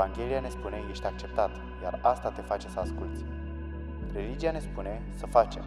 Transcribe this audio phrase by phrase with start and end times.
[0.00, 1.50] Evanghelia ne spune, ești acceptat,
[1.82, 3.24] iar asta te face să asculți.
[4.12, 5.64] Religia ne spune, să facem.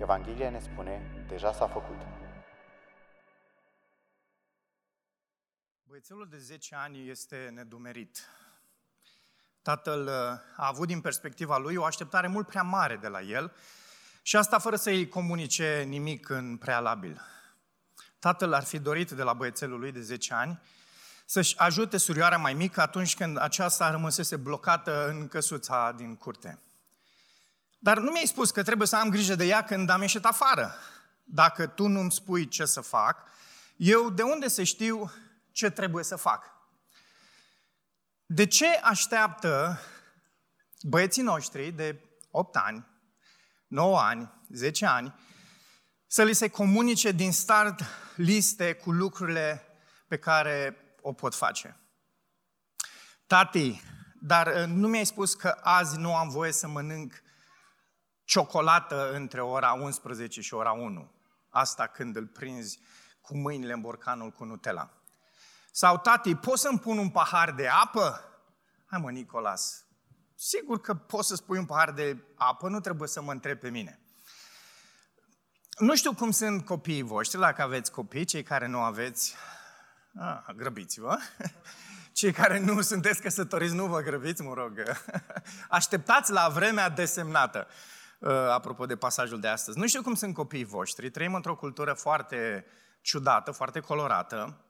[0.00, 1.96] Evanghelia ne spune, deja s-a făcut.
[5.82, 8.28] Băiețelul de 10 ani este nedumerit.
[9.62, 10.12] Tatăl uh,
[10.56, 13.52] a avut din perspectiva lui o așteptare mult prea mare de la el
[14.22, 17.20] și asta fără să-i comunice nimic în prealabil.
[18.18, 20.60] Tatăl ar fi dorit de la băiețelul lui de 10 ani
[21.30, 26.58] să-și ajute surioara mai mică atunci când aceasta rămăsese blocată în căsuța din curte.
[27.78, 30.74] Dar nu mi-ai spus că trebuie să am grijă de ea când am ieșit afară.
[31.24, 33.28] Dacă tu nu-mi spui ce să fac,
[33.76, 35.12] eu de unde să știu
[35.52, 36.44] ce trebuie să fac?
[38.26, 39.80] De ce așteaptă
[40.80, 42.86] băieții noștri de 8 ani,
[43.66, 45.14] 9 ani, 10 ani,
[46.06, 47.80] să li se comunice din start
[48.16, 49.62] liste cu lucrurile
[50.06, 51.80] pe care o pot face?
[53.26, 53.80] Tati,
[54.20, 57.22] dar uh, nu mi-ai spus că azi nu am voie să mănânc
[58.24, 61.12] ciocolată între ora 11 și ora 1.
[61.48, 62.80] Asta când îl prinzi
[63.20, 64.92] cu mâinile în borcanul cu Nutella.
[65.72, 68.24] Sau, tati, poți să-mi pun un pahar de apă?
[68.86, 69.84] Hai mă, Nicolas,
[70.34, 73.70] sigur că poți să spui un pahar de apă, nu trebuie să mă întrebi pe
[73.70, 74.00] mine.
[75.78, 79.34] Nu știu cum sunt copiii voștri, dacă aveți copii, cei care nu aveți,
[80.18, 81.16] ah, grăbiți-vă.
[82.12, 84.82] Cei care nu sunteți căsătoriți, nu vă grăbiți, mă rog.
[85.68, 87.66] Așteptați la vremea desemnată.
[88.18, 89.78] Uh, apropo de pasajul de astăzi.
[89.78, 92.66] Nu știu cum sunt copiii voștri, trăim într-o cultură foarte
[93.00, 94.64] ciudată, foarte colorată,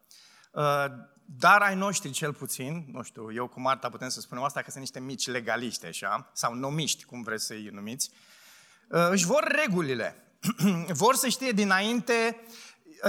[0.53, 0.84] uh,
[1.25, 4.70] dar ai noștri cel puțin, nu știu, eu cu Marta putem să spunem asta, că
[4.70, 8.10] sunt niște mici legaliști așa, sau nomiști, cum vreți să-i numiți,
[8.88, 10.22] uh, își vor regulile.
[11.03, 12.41] vor să știe dinainte,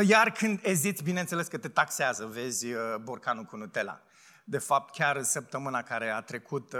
[0.08, 2.68] iar când eziți, bineînțeles că te taxează, vezi
[3.02, 4.02] borcanul cu Nutella.
[4.44, 6.76] De fapt, chiar săptămâna care a trecut,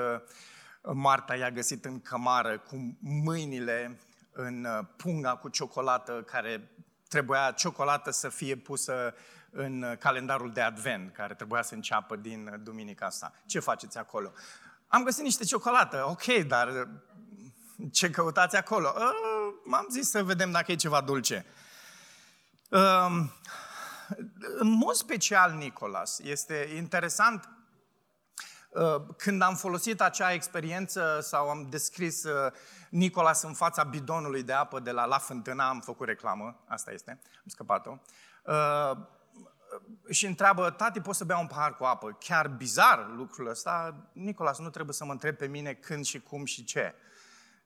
[0.82, 4.00] Marta i-a găsit în cămară cu mâinile
[4.32, 6.72] în uh, punga cu ciocolată care
[7.08, 9.14] trebuia ciocolată să fie pusă
[9.52, 13.34] în uh, calendarul de advent, care trebuia să înceapă din uh, duminica asta.
[13.46, 14.32] Ce faceți acolo?
[14.88, 16.88] Am găsit niște ciocolată, ok, dar
[17.92, 18.94] ce căutați acolo?
[19.64, 21.46] M-am zis să vedem dacă e ceva dulce.
[22.70, 23.32] Um,
[24.58, 27.50] în mod special, Nicolas, este interesant
[28.70, 32.52] Uh, când am folosit acea experiență sau am descris uh,
[32.90, 37.20] Nicolas în fața bidonului de apă de la La Fântâna, am făcut reclamă, asta este,
[37.22, 37.98] am scăpat-o,
[38.46, 38.98] uh,
[40.10, 42.18] și întreabă, tati, poți să bea un pahar cu apă?
[42.20, 46.46] Chiar bizar lucrul ăsta, Nicolas nu trebuie să mă întreb pe mine când și cum
[46.46, 46.96] și ce.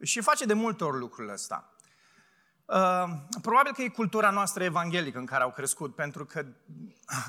[0.01, 1.72] Și face de multe ori lucrul ăsta.
[2.65, 3.03] Uh,
[3.41, 6.45] probabil că e cultura noastră evanghelică în care au crescut, pentru că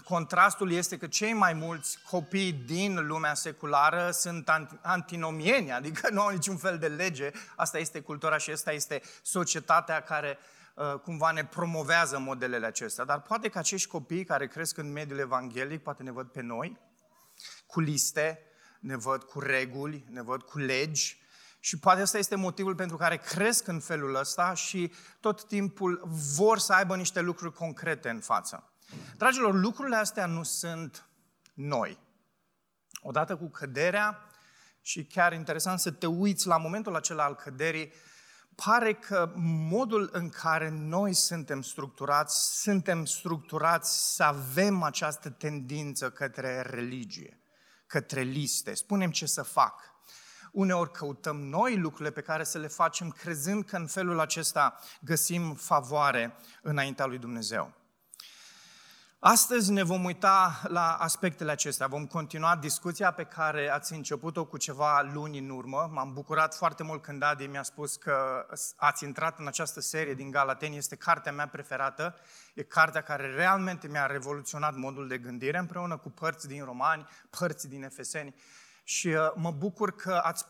[0.04, 4.50] contrastul este că cei mai mulți copii din lumea seculară sunt
[4.82, 7.30] antinomieni, adică nu au niciun fel de lege.
[7.56, 10.38] Asta este cultura și asta este societatea care
[10.74, 13.04] uh, cumva ne promovează modelele acestea.
[13.04, 16.78] Dar poate că acești copii care cresc în mediul evanghelic, poate ne văd pe noi,
[17.66, 18.38] cu liste,
[18.80, 21.22] ne văd cu reguli, ne văd cu legi,
[21.64, 26.02] și poate ăsta este motivul pentru care cresc în felul ăsta și tot timpul
[26.36, 28.72] vor să aibă niște lucruri concrete în față.
[29.16, 31.08] Dragilor, lucrurile astea nu sunt
[31.54, 31.98] noi.
[33.02, 34.28] Odată cu căderea,
[34.80, 37.92] și chiar interesant să te uiți la momentul acela al căderii,
[38.54, 39.32] pare că
[39.68, 47.40] modul în care noi suntem structurați, suntem structurați să avem această tendință către religie,
[47.86, 48.74] către liste.
[48.74, 49.93] Spunem ce să fac,
[50.54, 55.54] Uneori căutăm noi lucrurile pe care să le facem crezând că în felul acesta găsim
[55.54, 57.72] favoare înaintea lui Dumnezeu.
[59.18, 61.86] Astăzi ne vom uita la aspectele acestea.
[61.86, 65.90] Vom continua discuția pe care ați început-o cu ceva luni în urmă.
[65.92, 68.46] M-am bucurat foarte mult când Adi mi-a spus că
[68.76, 70.76] ați intrat în această serie din Galateni.
[70.76, 72.14] Este cartea mea preferată.
[72.54, 77.08] E cartea care realmente mi-a revoluționat modul de gândire împreună cu părți din Romani,
[77.38, 78.34] părți din Efeseni.
[78.84, 80.44] Și uh, mă bucur că ați,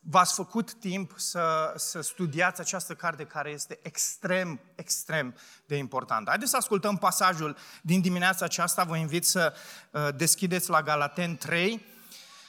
[0.00, 5.34] v-ați făcut timp să, să studiați această carte care este extrem, extrem
[5.66, 6.30] de importantă.
[6.30, 8.84] Haideți să ascultăm pasajul din dimineața aceasta.
[8.84, 9.54] Vă invit să
[9.90, 11.84] uh, deschideți la Galaten 3.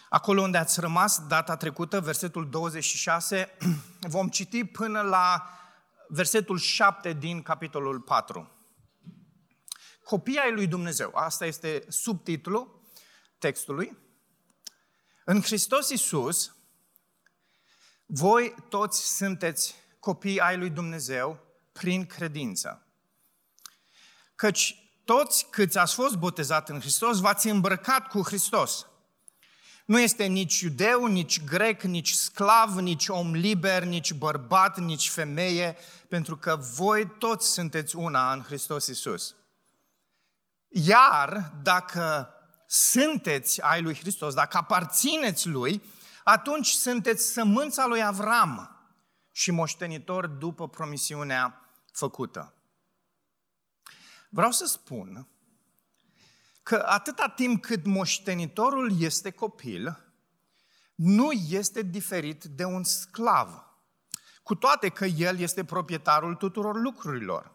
[0.10, 3.50] Acolo unde ați rămas data trecută, versetul 26,
[4.16, 5.50] vom citi până la
[6.08, 8.52] versetul 7 din capitolul 4.
[10.04, 12.82] Copii ai lui Dumnezeu, asta este subtitlul
[13.38, 13.98] textului.
[15.26, 16.56] În Hristos Iisus,
[18.06, 21.40] voi toți sunteți copii ai lui Dumnezeu
[21.72, 22.86] prin credință.
[24.36, 24.76] Căci
[25.06, 28.86] toți câți ați fost botezat în Hristos, v-ați îmbrăcat cu Hristos.
[29.86, 35.78] Nu este nici iudeu, nici grec, nici sclav, nici om liber, nici bărbat, nici femeie,
[36.08, 39.36] pentru că voi toți sunteți una în Hristos Isus.
[40.68, 42.34] Iar dacă
[42.74, 45.84] sunteți ai lui Hristos, dacă aparțineți lui,
[46.24, 48.76] atunci sunteți sămânța lui Avram
[49.32, 52.54] și moștenitor după promisiunea făcută.
[54.30, 55.28] Vreau să spun
[56.64, 60.14] că atâta timp cât moștenitorul este copil,
[60.96, 63.66] nu este diferit de un sclav,
[64.44, 67.52] cu toate că el este proprietarul tuturor lucrurilor.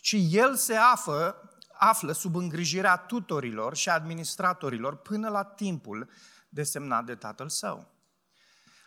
[0.00, 1.47] Ci el se află,
[1.78, 6.10] află sub îngrijirea tutorilor și administratorilor până la timpul
[6.48, 7.96] desemnat de tatăl său.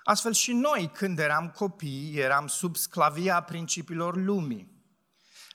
[0.03, 4.79] Astfel și noi, când eram copii, eram sub sclavia principiilor lumii.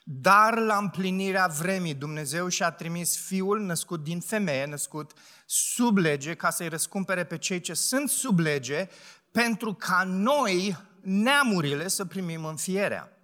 [0.03, 5.11] Dar la împlinirea vremii Dumnezeu și-a trimis Fiul născut din femeie, născut
[5.45, 8.87] sub lege, ca să-i răscumpere pe cei ce sunt sub lege,
[9.31, 13.16] pentru ca noi, neamurile, să primim înfierea.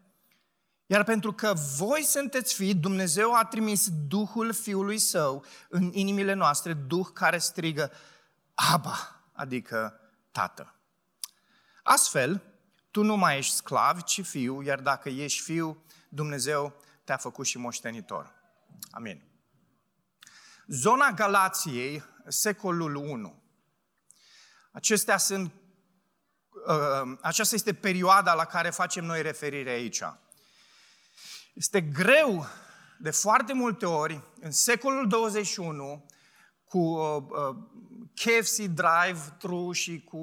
[0.85, 6.73] Iar pentru că voi sunteți fii, Dumnezeu a trimis Duhul Fiului Său în inimile noastre,
[6.73, 7.91] Duh care strigă,
[8.53, 9.99] Aba, adică
[10.31, 10.75] Tată.
[11.83, 12.41] Astfel,
[12.91, 17.57] tu nu mai ești sclav, ci fiu, iar dacă ești fiu, Dumnezeu te-a făcut și
[17.57, 18.33] moștenitor.
[18.91, 19.23] Amin.
[20.67, 23.43] Zona Galației, secolul 1.
[24.71, 25.53] Acestea sunt,
[26.67, 30.03] uh, aceasta este perioada la care facem noi referire aici.
[31.53, 32.45] Este greu
[32.97, 36.05] de foarte multe ori, în secolul 21,
[36.65, 37.55] cu uh, uh,
[38.13, 40.17] KFC drive-thru și cu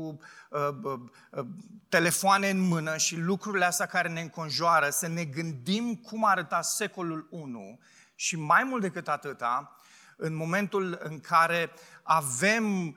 [0.50, 1.00] uh, uh,
[1.31, 1.47] uh,
[1.88, 7.29] telefoane în mână și lucrurile astea care ne înconjoară, să ne gândim cum arăta secolul
[7.31, 7.79] 1
[8.15, 9.77] și mai mult decât atâta,
[10.17, 11.71] în momentul în care
[12.03, 12.94] avem uh,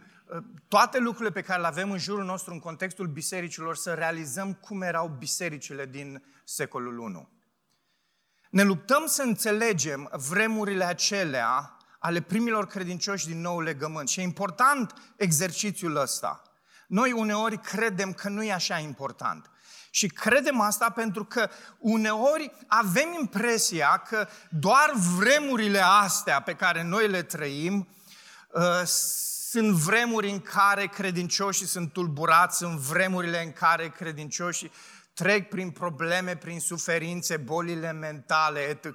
[0.68, 4.82] toate lucrurile pe care le avem în jurul nostru în contextul bisericilor, să realizăm cum
[4.82, 7.33] erau bisericile din secolul 1.
[8.54, 14.10] Ne luptăm să înțelegem vremurile acelea ale primilor credincioși din nou legământ.
[14.10, 16.42] Și e important exercițiul ăsta.
[16.88, 19.50] Noi uneori credem că nu e așa important.
[19.90, 27.08] Și credem asta pentru că uneori avem impresia că doar vremurile astea pe care noi
[27.08, 27.88] le trăim
[28.52, 28.86] uh,
[29.50, 34.72] sunt vremuri în care credincioșii sunt tulburați, sunt vremurile în care credincioșii
[35.14, 38.88] trec prin probleme, prin suferințe, bolile mentale, etc.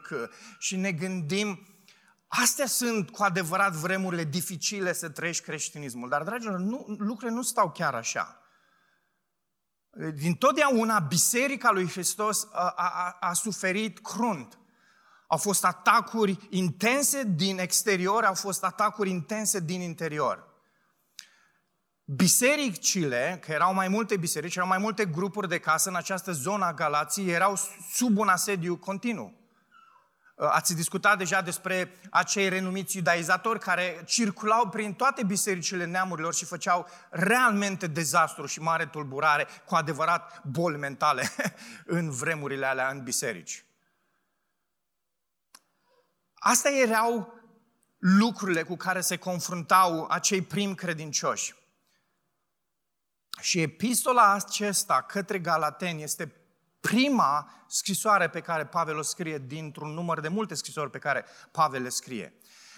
[0.59, 1.67] Și ne gândim,
[2.29, 6.09] Astea sunt cu adevărat vremurile dificile să trăiești creștinismul.
[6.09, 8.43] Dar, dragilor, nu, lucrurile nu stau chiar așa.
[10.15, 14.59] Din totdeauna, Biserica lui Hristos a, a, a suferit crunt.
[15.27, 20.48] Au fost atacuri intense din exterior, au fost atacuri intense din interior.
[22.11, 26.65] Bisericile, că erau mai multe biserici, erau mai multe grupuri de casă în această zonă
[26.65, 27.59] a Galației, erau
[27.93, 29.33] sub un asediu continuu.
[30.35, 36.45] Uh, ați discutat deja despre acei renumiți iudaizatori care circulau prin toate bisericile neamurilor și
[36.45, 41.31] făceau realmente dezastru și mare tulburare, cu adevărat boli mentale
[41.97, 43.65] în vremurile alea în biserici.
[46.35, 47.35] Astea erau
[47.99, 51.57] lucrurile cu care se confruntau acei prim credincioși.
[53.41, 56.33] Și epistola acesta către Galateni este
[56.81, 61.83] prima scrisoare pe care Pavel o scrie dintr-un număr de multe scrisori pe care Pavel
[61.83, 62.35] le scrie.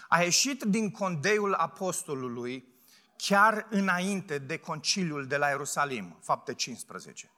[0.09, 2.69] A ieșit din condeiul apostolului
[3.17, 7.31] chiar înainte de conciliul de la Ierusalim, fapte 15.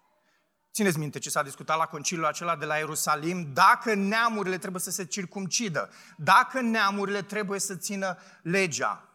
[0.72, 4.90] Țineți minte ce s-a discutat la conciliul acela de la Ierusalim, dacă neamurile trebuie să
[4.90, 9.08] se circumcidă, dacă neamurile trebuie să țină legea.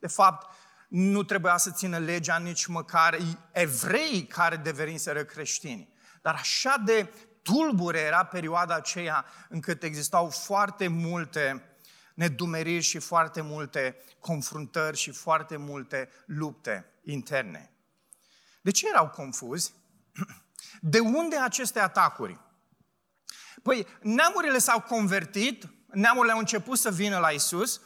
[0.00, 0.54] De fapt,
[0.88, 3.18] nu trebuia să țină legea nici măcar
[3.52, 5.94] evrei care deveniseră creștini.
[6.22, 7.10] Dar așa de
[7.42, 11.70] tulbure era perioada aceea încât existau foarte multe
[12.14, 17.70] nedumeriri și foarte multe confruntări și foarte multe lupte interne.
[18.60, 19.74] De ce erau confuzi?
[20.80, 22.40] De unde aceste atacuri?
[23.62, 27.80] Păi, neamurile s-au convertit, neamurile au început să vină la Isus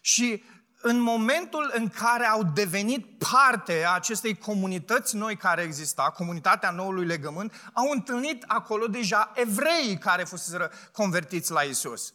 [0.00, 0.44] și
[0.88, 7.06] în momentul în care au devenit parte a acestei comunități noi care exista, comunitatea noului
[7.06, 12.14] legământ, au întâlnit acolo deja evrei care fuseseră convertiți la Isus.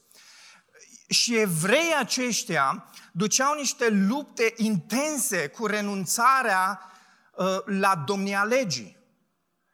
[1.10, 6.92] Și evreii aceștia duceau niște lupte intense cu renunțarea
[7.36, 8.98] uh, la domnia legii.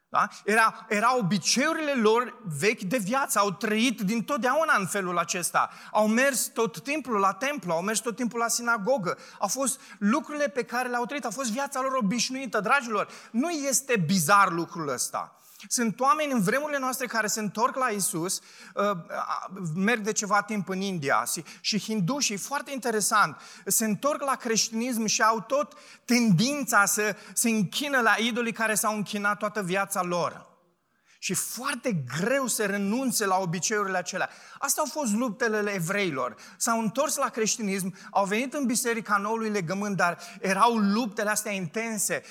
[0.10, 0.28] Da?
[0.46, 5.70] Era, era obiceiurile lor vechi de viață, au trăit din totdeauna în felul acesta.
[5.92, 9.18] Au mers tot timpul la templu, au mers tot timpul la sinagogă.
[9.40, 12.60] Au fost lucrurile pe care le-au trăit, a fost viața lor obișnuită.
[12.60, 15.38] Dragilor, nu este bizar lucrul ăsta.
[15.68, 18.42] Sunt oameni în vremurile noastre care se întorc la Isus,
[18.76, 18.98] uh,
[19.76, 21.24] merg de ceva timp în India
[21.62, 25.74] și hindușii, foarte interesant, se întorc la creștinism și au tot
[26.06, 30.46] tendința să se închină la idolii care s-au închinat toată viața lor.
[31.20, 34.30] Și foarte greu se renunțe la obiceiurile acelea.
[34.58, 36.36] Astea au fost luptele evreilor.
[36.58, 42.24] S-au întors la creștinism, au venit în biserica noului legământ, dar erau luptele astea intense.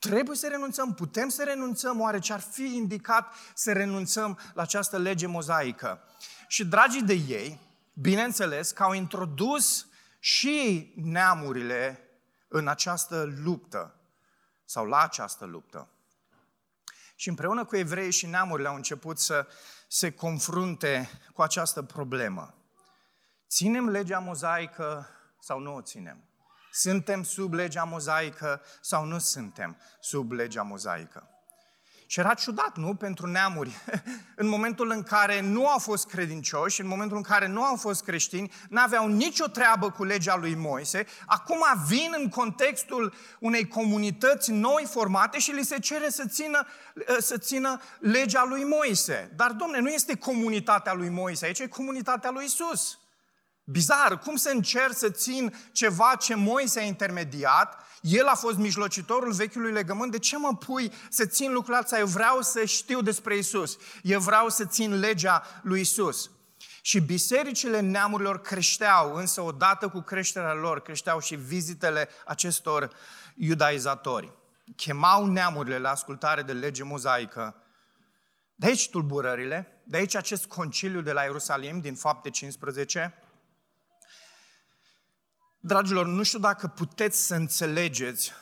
[0.00, 4.98] Trebuie să renunțăm, putem să renunțăm, oare ce ar fi indicat să renunțăm la această
[4.98, 6.04] lege mozaică?
[6.48, 7.60] Și dragii de ei,
[7.92, 9.86] bineînțeles că au introdus
[10.18, 12.08] și neamurile
[12.48, 13.94] în această luptă
[14.64, 15.88] sau la această luptă.
[17.14, 19.46] Și împreună cu evrei și neamurile au început să
[19.88, 22.54] se confrunte cu această problemă.
[23.48, 25.08] Ținem legea mozaică
[25.40, 26.29] sau nu o ținem?
[26.70, 31.30] Suntem sub legea mozaică sau nu suntem sub legea mozaică?
[32.10, 32.94] Și era ciudat, nu?
[32.94, 33.70] Pentru neamuri.
[34.42, 38.04] în momentul în care nu au fost credincioși, în momentul în care nu au fost
[38.04, 44.86] creștini, n-aveau nicio treabă cu legea lui Moise, acum vin în contextul unei comunități noi
[44.90, 46.66] formate și li se cere să țină,
[47.18, 49.32] să țină legea lui Moise.
[49.36, 52.99] Dar, domne, nu este comunitatea lui Moise, aici e comunitatea lui Isus.
[53.64, 59.32] Bizar, cum să încerc să țin ceva ce Moise a intermediat, el a fost mijlocitorul
[59.32, 61.98] vechiului legământ, de ce mă pui să țin lucrul ăsta?
[61.98, 63.76] Eu vreau să știu despre Isus.
[64.02, 66.30] Eu vreau să țin legea lui Isus.
[66.82, 72.90] Și bisericile neamurilor creșteau, însă odată cu creșterea lor creșteau și vizitele acestor
[73.34, 74.32] iudaizatori.
[74.76, 77.54] Chemau neamurile la ascultare de lege mozaică.
[78.54, 83.14] De aici tulburările, de aici acest conciliu de la Ierusalim din fapte 15,
[85.62, 88.32] Dragilor, nu știu dacă puteți să înțelegeți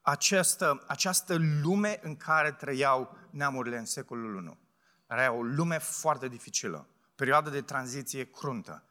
[0.00, 4.58] această, această lume în care trăiau neamurile în secolul I.
[5.06, 8.84] Era o lume foarte dificilă, perioadă de tranziție cruntă.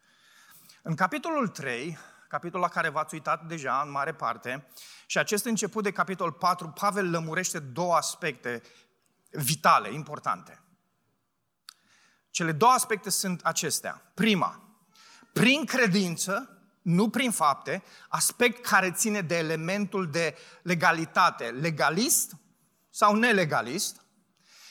[0.82, 4.68] În capitolul 3, capitolul la care v-ați uitat deja în mare parte,
[5.06, 8.62] și acest început de capitol 4, Pavel lămurește două aspecte
[9.32, 10.62] vitale, importante.
[12.30, 14.12] Cele două aspecte sunt acestea.
[14.14, 14.64] Prima,
[15.34, 16.59] prin credință,
[16.90, 22.36] nu prin fapte, aspect care ține de elementul de legalitate, legalist
[22.90, 24.02] sau nelegalist,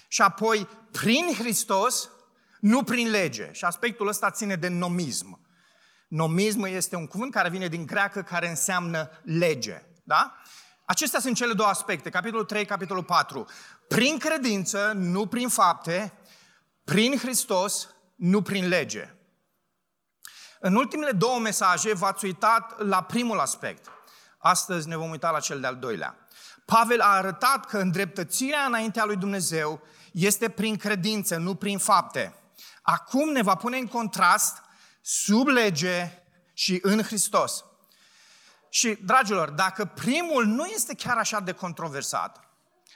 [0.08, 2.10] și apoi prin Hristos,
[2.60, 3.52] nu prin lege.
[3.52, 5.40] Și aspectul ăsta ține de nomism.
[6.08, 9.82] Nomism este un cuvânt care vine din greacă care înseamnă lege.
[10.04, 10.36] Da?
[10.84, 13.46] Acestea sunt cele două aspecte, capitolul 3, capitolul 4.
[13.88, 16.12] Prin credință, nu prin fapte,
[16.84, 19.17] prin Hristos, nu prin lege.
[20.60, 23.90] În ultimele două mesaje v-ați uitat la primul aspect.
[24.38, 26.16] Astăzi ne vom uita la cel de-al doilea.
[26.64, 29.80] Pavel a arătat că îndreptățirea înaintea lui Dumnezeu
[30.12, 32.34] este prin credință, nu prin fapte.
[32.82, 34.62] Acum ne va pune în contrast
[35.00, 36.22] sub lege
[36.52, 37.64] și în Hristos.
[38.68, 42.48] Și, dragilor, dacă primul nu este chiar așa de controversat,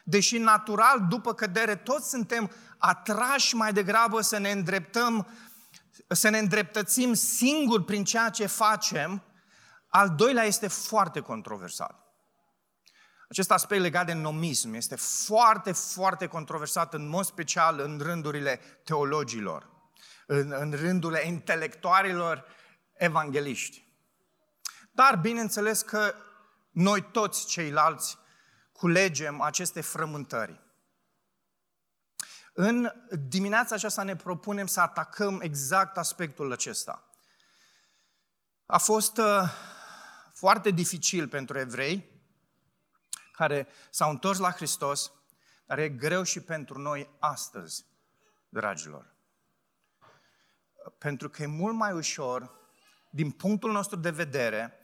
[0.05, 5.27] deși natural, după cădere, toți suntem atrași mai degrabă să ne îndreptăm
[6.15, 9.23] să ne îndreptățim singuri prin ceea ce facem,
[9.89, 12.03] al doilea este foarte controversat.
[13.29, 19.71] Acest aspect legat de nomism este foarte, foarte controversat, în mod special în rândurile teologilor,
[20.27, 22.45] în, în rândurile intelectualilor
[22.93, 23.91] evangeliști.
[24.91, 26.15] Dar, bineînțeles că
[26.71, 28.19] noi toți ceilalți
[28.73, 30.61] culegem aceste frământări.
[32.53, 32.93] În
[33.29, 37.07] dimineața aceasta ne propunem să atacăm exact aspectul acesta.
[38.67, 39.43] A fost uh,
[40.33, 42.11] foarte dificil pentru evrei
[43.33, 45.13] care s-au întors la Hristos,
[45.67, 47.85] dar e greu și pentru noi astăzi,
[48.49, 49.15] dragilor.
[50.99, 52.51] Pentru că e mult mai ușor,
[53.11, 54.79] din punctul nostru de vedere,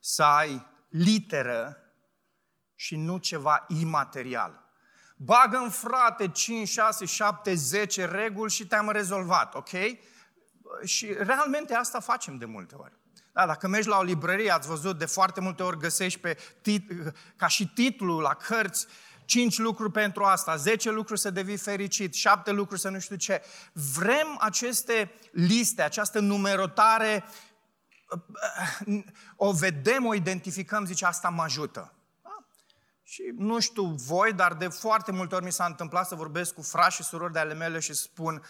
[0.00, 1.76] să ai literă
[2.74, 4.63] și nu ceva imaterial.
[5.16, 9.70] Bagă în frate 5, 6, 7, 10 reguli și te-am rezolvat, ok?
[10.84, 12.92] Și realmente asta facem de multe ori.
[13.32, 16.90] Da, dacă mergi la o librărie, ați văzut, de foarte multe ori găsești pe tit,
[17.36, 18.86] ca și titlu la cărți,
[19.24, 23.42] cinci lucruri pentru asta, 10 lucruri să devii fericit, șapte lucruri să nu știu ce.
[23.72, 27.24] Vrem aceste liste, această numerotare,
[29.36, 31.94] o vedem, o identificăm, zice, asta mă ajută.
[33.18, 33.24] Da?
[33.24, 36.62] Și nu știu voi, dar de foarte multe ori mi s-a întâmplat să vorbesc cu
[36.62, 38.42] frați și surori de ale mele și spun,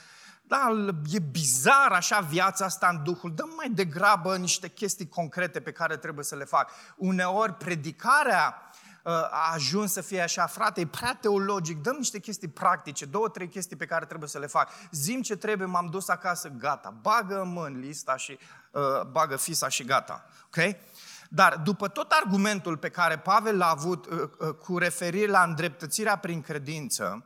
[0.47, 0.71] da,
[1.13, 5.97] e bizar așa viața asta în Duhul, dă mai degrabă niște chestii concrete pe care
[5.97, 6.71] trebuie să le fac.
[6.97, 8.71] Uneori predicarea
[9.05, 13.29] uh, a ajuns să fie așa, frate, e prea teologic, dăm niște chestii practice, două,
[13.29, 14.69] trei chestii pe care trebuie să le fac.
[14.91, 16.95] Zim ce trebuie, m-am dus acasă, gata.
[17.01, 18.39] Bagă-mă în lista și
[18.71, 20.27] uh, bagă fisa și gata.
[20.45, 20.77] Ok?
[21.35, 26.17] Dar după tot argumentul pe care Pavel l-a avut uh, uh, cu referire la îndreptățirea
[26.17, 27.25] prin credință,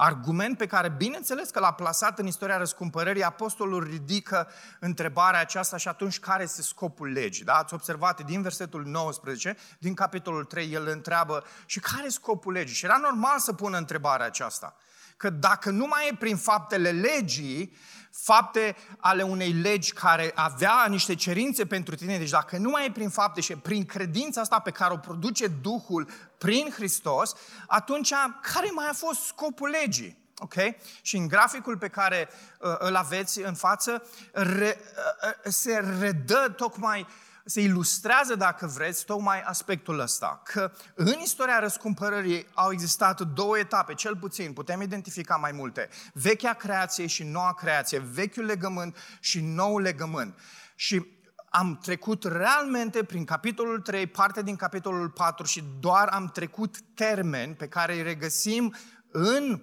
[0.00, 4.48] Argument pe care, bineînțeles că l-a plasat în istoria răscumpărării, apostolul ridică
[4.80, 7.44] întrebarea aceasta și atunci care este scopul legii?
[7.44, 7.54] Da?
[7.54, 12.74] Ați observat din versetul 19, din capitolul 3, el întreabă și care e scopul legii?
[12.74, 14.76] Și era normal să pună întrebarea aceasta.
[15.18, 17.76] Că dacă nu mai e prin faptele legii,
[18.10, 22.90] fapte ale unei legi care avea niște cerințe pentru tine, deci dacă nu mai e
[22.90, 26.08] prin fapte și prin credința asta pe care o produce Duhul
[26.38, 27.34] prin Hristos,
[27.66, 28.12] atunci
[28.52, 30.18] care mai a fost scopul legii?
[30.38, 30.54] Ok?
[31.02, 32.28] Și în graficul pe care
[32.60, 34.80] uh, îl aveți în față, re,
[35.22, 40.40] uh, uh se redă tocmai uh, se ilustrează, dacă vreți, tocmai aspectul ăsta.
[40.44, 45.88] Că în istoria răscumpărării au existat două etape, cel puțin, putem identifica mai multe.
[46.12, 50.38] Vechea creație și noua creație, vechiul legământ și nou legământ.
[50.74, 51.06] Și
[51.50, 57.54] am trecut realmente prin capitolul 3, parte din capitolul 4 și doar am trecut termeni
[57.54, 58.74] pe care îi regăsim
[59.12, 59.62] în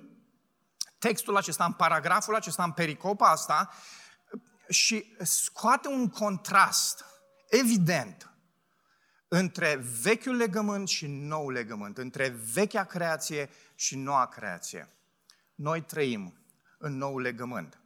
[0.99, 3.69] textul acesta, în paragraful acesta, în pericopa asta
[4.69, 7.05] și scoate un contrast
[7.49, 8.29] evident
[9.27, 14.89] între vechiul legământ și nou legământ, între vechea creație și noua creație.
[15.55, 16.33] Noi trăim
[16.77, 17.79] în nou legământ.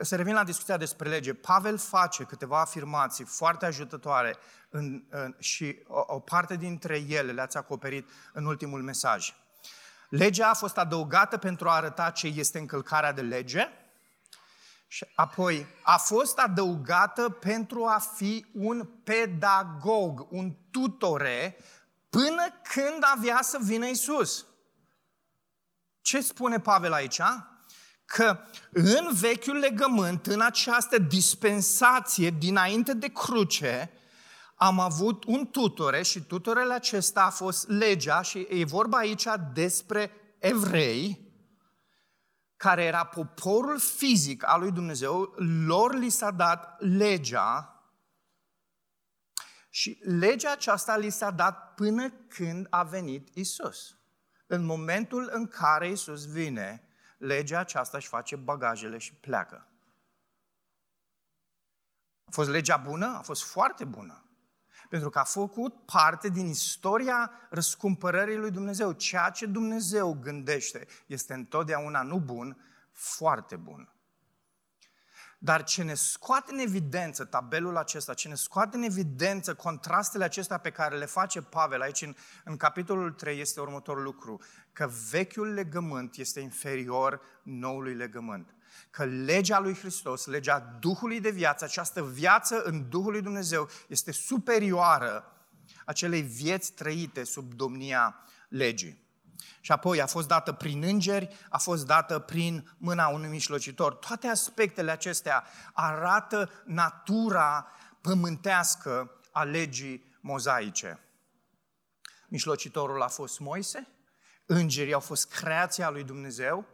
[0.00, 1.34] Să revin la discuția despre lege.
[1.34, 4.36] Pavel face câteva afirmații foarte ajutătoare
[4.68, 9.34] în, în, și o, o parte dintre ele le-ați acoperit în ultimul mesaj.
[10.08, 13.68] Legea a fost adăugată pentru a arăta ce este încălcarea de lege,
[14.94, 21.56] și apoi a fost adăugată pentru a fi un pedagog, un tutore,
[22.10, 24.46] până când avea să vină Isus.
[26.00, 27.20] Ce spune Pavel aici?
[28.04, 28.38] Că
[28.72, 33.90] în vechiul legământ, în această dispensație dinainte de cruce,
[34.54, 40.10] am avut un tutore și tutorele acesta a fost legea și e vorba aici despre
[40.38, 41.23] evrei,
[42.64, 45.34] care era poporul fizic al lui Dumnezeu,
[45.66, 47.68] lor li s-a dat legea
[49.70, 53.98] și legea aceasta li s-a dat până când a venit Isus.
[54.46, 59.68] În momentul în care Isus vine, legea aceasta își face bagajele și pleacă.
[62.24, 63.06] A fost legea bună?
[63.06, 64.23] A fost foarte bună.
[64.88, 68.92] Pentru că a făcut parte din istoria răscumpărării lui Dumnezeu.
[68.92, 72.56] Ceea ce Dumnezeu gândește este întotdeauna nu bun,
[72.92, 73.93] foarte bun.
[75.44, 80.58] Dar ce ne scoate în evidență tabelul acesta, ce ne scoate în evidență contrastele acestea
[80.58, 84.40] pe care le face Pavel aici în, în capitolul 3 este următorul lucru,
[84.72, 88.54] că vechiul legământ este inferior noului legământ
[88.90, 94.12] că legea lui Hristos, legea Duhului de viață, această viață în Duhul lui Dumnezeu este
[94.12, 95.32] superioară
[95.84, 98.16] acelei vieți trăite sub domnia
[98.48, 99.03] legii.
[99.60, 103.94] Și apoi a fost dată prin îngeri, a fost dată prin mâna unui mișlocitor.
[103.94, 107.68] Toate aspectele acestea arată natura
[108.00, 110.98] pământească a legii mozaice.
[112.28, 113.88] Mișlocitorul a fost Moise,
[114.46, 116.66] îngerii au fost creația lui Dumnezeu,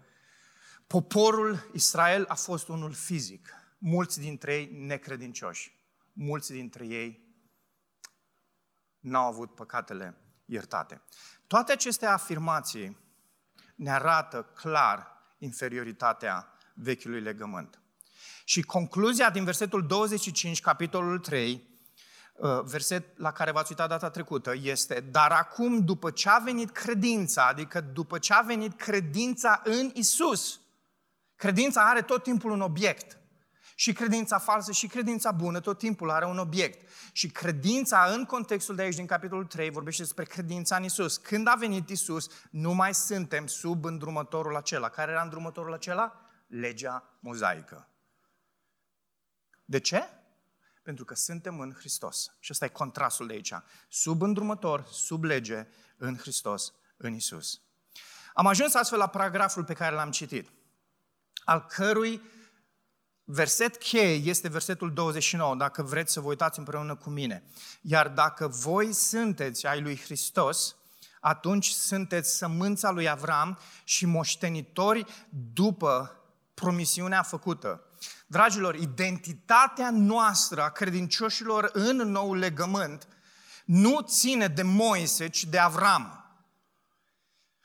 [0.86, 5.78] Poporul Israel a fost unul fizic, mulți dintre ei necredincioși,
[6.12, 7.34] mulți dintre ei
[8.98, 11.02] n-au avut păcatele iertate.
[11.50, 12.96] Toate aceste afirmații
[13.74, 15.06] ne arată clar
[15.38, 17.80] inferioritatea vechiului legământ.
[18.44, 21.68] Și concluzia din versetul 25, capitolul 3,
[22.34, 26.70] uh, verset la care v-ați uitat data trecută, este Dar acum, după ce a venit
[26.70, 30.60] credința, adică după ce a venit credința în Isus,
[31.36, 33.19] Credința are tot timpul un obiect.
[33.80, 36.88] Și credința falsă și credința bună tot timpul are un obiect.
[37.12, 41.16] Și credința în contextul de aici, din capitolul 3, vorbește despre credința în Isus.
[41.16, 44.88] Când a venit Isus, nu mai suntem sub îndrumătorul acela.
[44.88, 46.20] Care era îndrumătorul acela?
[46.46, 47.88] Legea mozaică.
[49.64, 50.08] De ce?
[50.82, 52.36] Pentru că suntem în Hristos.
[52.38, 53.52] Și ăsta e contrastul de aici.
[53.88, 55.66] Sub îndrumător, sub lege,
[55.96, 57.60] în Hristos, în Isus.
[58.34, 60.50] Am ajuns astfel la paragraful pe care l-am citit,
[61.44, 62.22] al cărui
[63.32, 67.44] verset cheie este versetul 29, dacă vreți să vă uitați împreună cu mine.
[67.80, 70.76] Iar dacă voi sunteți ai lui Hristos,
[71.20, 75.04] atunci sunteți sămânța lui Avram și moștenitori
[75.52, 76.14] după
[76.54, 77.84] promisiunea făcută.
[78.26, 83.08] Dragilor, identitatea noastră a credincioșilor în nou legământ
[83.64, 86.24] nu ține de Moise, ci de Avram.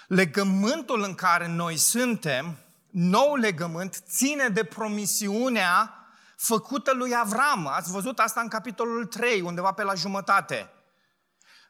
[0.08, 2.58] Legământul în care noi suntem,
[2.96, 7.68] nou legământ, ține de promisiunea făcută lui Avram.
[7.68, 10.70] Ați văzut asta în capitolul 3, undeva pe la jumătate.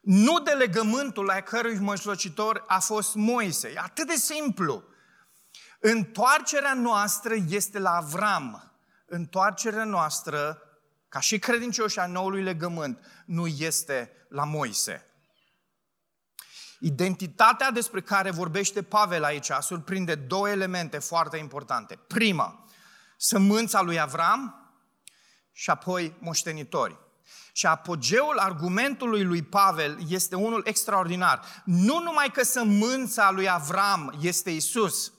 [0.01, 3.67] Nu de legământul la cărui mășlocitor a fost Moise.
[3.67, 4.83] E atât de simplu.
[5.79, 8.71] Întoarcerea noastră este la Avram.
[9.05, 10.61] Întoarcerea noastră,
[11.09, 15.05] ca și credincioși a noului legământ, nu este la Moise.
[16.79, 21.99] Identitatea despre care vorbește Pavel aici surprinde două elemente foarte importante.
[22.07, 22.65] Prima,
[23.17, 24.71] sămânța lui Avram
[25.51, 26.97] și apoi moștenitori.
[27.51, 31.41] Și apogeul argumentului lui Pavel este unul extraordinar.
[31.65, 35.11] Nu numai că sămânța lui Avram este Isus,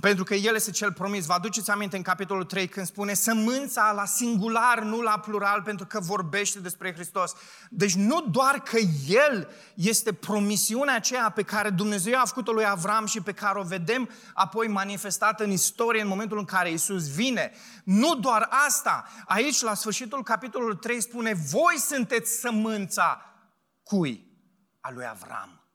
[0.00, 1.26] pentru că El este cel promis.
[1.26, 5.86] Vă aduceți aminte în capitolul 3 când spune sămânța la singular, nu la plural, pentru
[5.86, 7.32] că vorbește despre Hristos.
[7.70, 13.06] Deci nu doar că El este promisiunea aceea pe care Dumnezeu a făcut-o lui Avram
[13.06, 17.52] și pe care o vedem apoi manifestată în istorie în momentul în care Isus vine.
[17.84, 19.08] Nu doar asta.
[19.26, 23.34] Aici, la sfârșitul capitolului 3, spune voi sunteți sămânța
[23.82, 24.26] cui?
[24.80, 25.65] A lui Avram.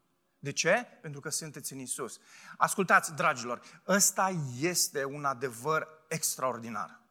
[0.43, 0.87] De ce?
[1.01, 2.19] Pentru că sunteți în Isus.
[2.57, 7.01] Ascultați, dragilor, ăsta este un adevăr extraordinar.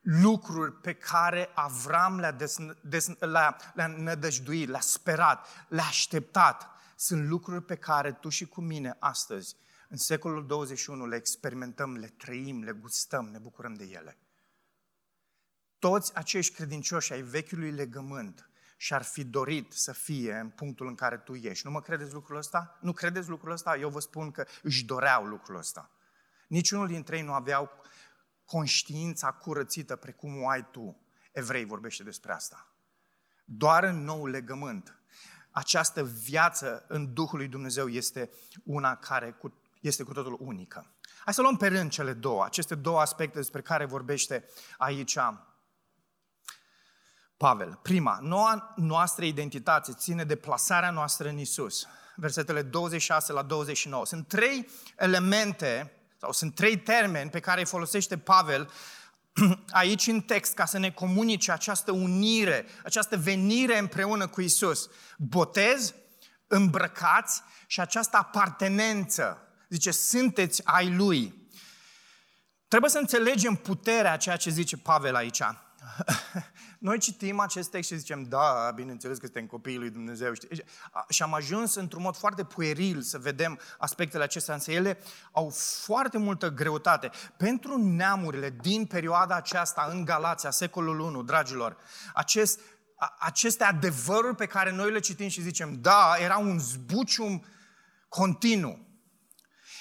[0.00, 7.28] Lucruri pe care Avram le-a, des, des, le-a, le-a nădăjduit, le-a sperat, le-a așteptat, sunt
[7.28, 9.56] lucruri pe care tu și cu mine astăzi,
[9.88, 14.18] în secolul 21, le experimentăm, le trăim, le gustăm, ne bucurăm de ele.
[15.78, 18.49] Toți acești credincioși ai vechiului legământ
[18.82, 21.66] și-ar fi dorit să fie în punctul în care tu ești.
[21.66, 22.78] Nu mă credeți lucrul ăsta?
[22.80, 23.76] Nu credeți lucrul ăsta?
[23.76, 25.90] Eu vă spun că își doreau lucrul ăsta.
[26.48, 27.70] Niciunul dintre ei nu aveau
[28.44, 31.00] conștiința curățită precum o ai tu.
[31.32, 32.74] Evrei vorbește despre asta.
[33.44, 34.98] Doar în nou legământ.
[35.50, 38.30] Această viață în Duhul lui Dumnezeu este
[38.64, 39.36] una care
[39.80, 40.94] este cu totul unică.
[41.24, 44.44] Hai să luăm pe rând cele două, aceste două aspecte despre care vorbește
[44.78, 45.18] aici
[47.40, 47.78] Pavel.
[47.82, 51.86] Prima, noua noastră identitate ține de plasarea noastră în Isus.
[52.16, 54.06] Versetele 26 la 29.
[54.06, 58.70] Sunt trei elemente sau sunt trei termeni pe care îi folosește Pavel
[59.70, 64.90] aici în text ca să ne comunice această unire, această venire împreună cu Isus.
[65.18, 65.94] Botez,
[66.46, 69.38] îmbrăcați și această apartenență.
[69.68, 71.48] Zice, sunteți ai Lui.
[72.68, 75.42] Trebuie să înțelegem puterea ceea ce zice Pavel aici.
[76.78, 80.32] Noi citim acest text și zicem, da, bineînțeles că suntem copiii lui Dumnezeu.
[81.08, 84.98] Și am ajuns într-un mod foarte pueril să vedem aspectele acestea, însă ele
[85.32, 85.48] au
[85.84, 87.10] foarte multă greutate.
[87.36, 91.76] Pentru neamurile din perioada aceasta în Galația, secolul 1, dragilor,
[92.14, 92.60] acest,
[93.18, 97.44] aceste adevăruri pe care noi le citim și zicem, da, era un zbucium
[98.08, 98.89] continuu.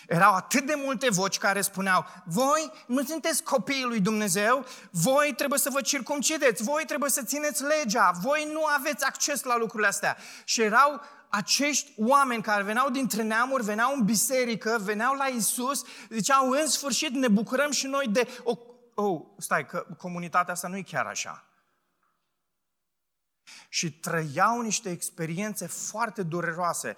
[0.10, 5.60] Erau atât de multe voci care spuneau, voi nu sunteți copiii lui Dumnezeu, voi trebuie
[5.60, 10.18] să vă circumcideți, voi trebuie să țineți legea, voi nu aveți acces la lucrurile astea.
[10.44, 16.50] Și erau acești oameni care veneau dintre neamuri, veneau în biserică, veneau la Isus, ziceau,
[16.50, 18.28] în sfârșit ne bucurăm și noi de...
[18.44, 18.58] O,
[18.94, 21.44] oh, stai, că comunitatea asta nu e chiar așa.
[23.70, 26.98] Și trăiau niște experiențe foarte dureroase.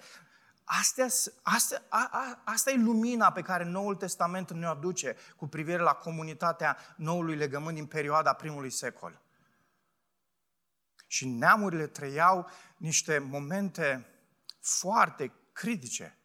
[0.64, 1.06] Astea,
[1.42, 5.92] astea, a, a, asta e lumina pe care Noul Testament ne aduce cu privire la
[5.92, 9.20] comunitatea noului legământ din perioada primului secol.
[11.06, 14.06] Și neamurile trăiau niște momente
[14.60, 16.16] foarte critice.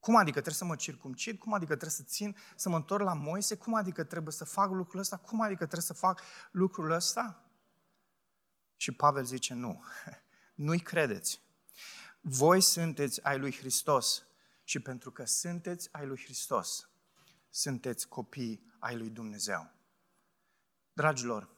[0.00, 1.38] Cum adică trebuie să mă circumcid?
[1.38, 3.56] Cum adică trebuie să țin, să mă întorc la Moise?
[3.56, 5.16] Cum adică trebuie să fac lucrul ăsta?
[5.16, 7.42] Cum adică trebuie să fac lucrul ăsta?
[8.76, 9.84] Și Pavel zice, nu,
[10.54, 11.40] nu-i credeți.
[12.20, 14.22] Voi sunteți ai lui Hristos
[14.64, 16.88] și pentru că sunteți ai lui Hristos,
[17.50, 19.70] sunteți copii ai lui Dumnezeu.
[20.92, 21.48] Dragilor,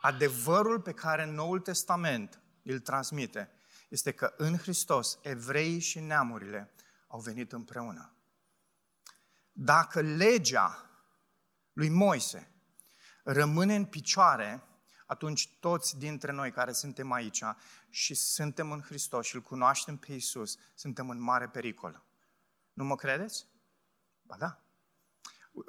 [0.00, 3.50] adevărul pe care Noul Testament îl transmite
[3.88, 6.72] este că în Hristos evreii și neamurile
[7.06, 8.14] au venit împreună.
[9.52, 10.90] dacă legea
[11.72, 12.50] lui Moise
[13.22, 14.62] rămâne în picioare,
[15.10, 17.42] atunci toți dintre noi care suntem aici
[17.88, 22.02] și suntem în Hristos și îl cunoaștem pe Isus, suntem în mare pericol.
[22.72, 23.46] Nu mă credeți?
[24.22, 24.60] Ba da.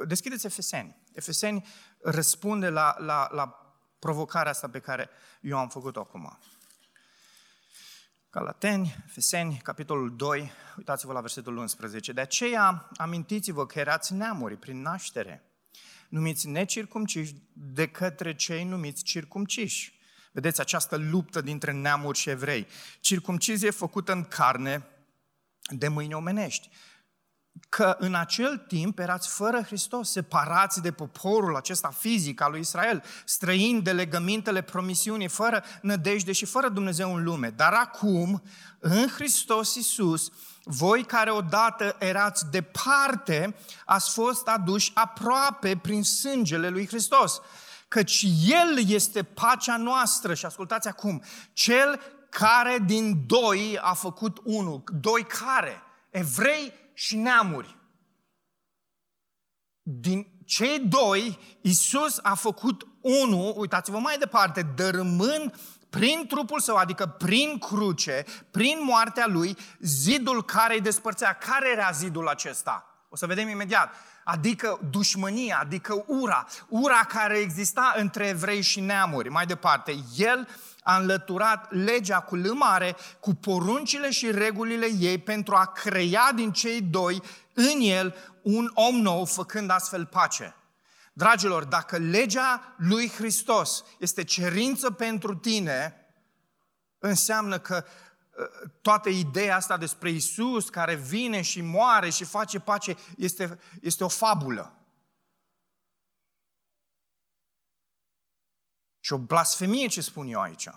[0.06, 1.04] Deschideți Efeseni.
[1.14, 1.68] Efeseni
[2.02, 5.10] răspunde la, la, la provocarea asta pe care
[5.42, 6.40] eu am făcut-o acum.
[8.30, 12.12] Galateni, Efeseni, capitolul 2, uitați-vă la versetul 11.
[12.12, 15.51] De aceea amintiți-vă că erați neamuri prin naștere,
[16.12, 20.00] numiți necircumciși de către cei numiți circumciși.
[20.32, 22.68] Vedeți această luptă dintre neamuri și evrei.
[23.00, 24.86] Circumcizie făcută în carne
[25.70, 26.70] de mâini omenești
[27.70, 33.04] că în acel timp erați fără Hristos, separați de poporul acesta fizic al lui Israel,
[33.26, 37.50] străini de legămintele promisiunii, fără nădejde și fără Dumnezeu în lume.
[37.50, 38.44] Dar acum,
[38.80, 40.32] în Hristos Iisus,
[40.64, 47.42] voi care odată erați departe, ați fost aduși aproape prin sângele lui Hristos.
[47.88, 50.34] Căci El este pacea noastră.
[50.34, 54.84] Și ascultați acum, Cel care din doi a făcut unul.
[55.02, 55.82] Doi care?
[56.10, 57.78] Evrei și neamuri.
[59.82, 65.56] Din cei doi, Isus a făcut unul, uitați-vă mai departe, dărâmând
[65.90, 71.34] prin trupul său, adică prin cruce, prin moartea lui, zidul care îi despărțea.
[71.34, 73.06] Care era zidul acesta?
[73.10, 73.94] O să vedem imediat.
[74.24, 79.30] Adică dușmânia, adică ura, ura care exista între evrei și neamuri.
[79.30, 80.48] Mai departe, el
[80.84, 86.82] a înlăturat legea cu lămare, cu poruncile și regulile ei pentru a crea din cei
[86.82, 87.22] doi
[87.54, 90.56] în el un om nou, făcând astfel pace.
[91.14, 95.96] Dragilor, dacă legea lui Hristos este cerință pentru tine,
[97.00, 97.86] înseamnă că
[98.40, 98.50] ă,
[98.82, 104.08] toată ideea asta despre Isus care vine și moare și face pace este, este o
[104.08, 104.81] fabulă.
[109.12, 110.70] Și o blasfemie ce spun eu aici.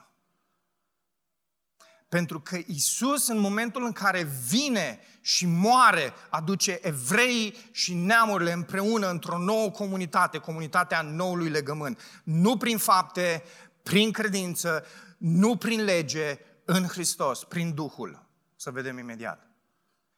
[2.09, 9.09] Pentru că Isus, în momentul în care vine și moare, aduce evrei și neamurile împreună
[9.11, 12.01] într-o nouă comunitate, comunitatea noului legământ.
[12.25, 13.43] Nu prin fapte,
[13.83, 14.85] prin credință,
[15.19, 18.27] nu prin lege, în Hristos, prin Duhul.
[18.57, 19.47] Să vedem imediat.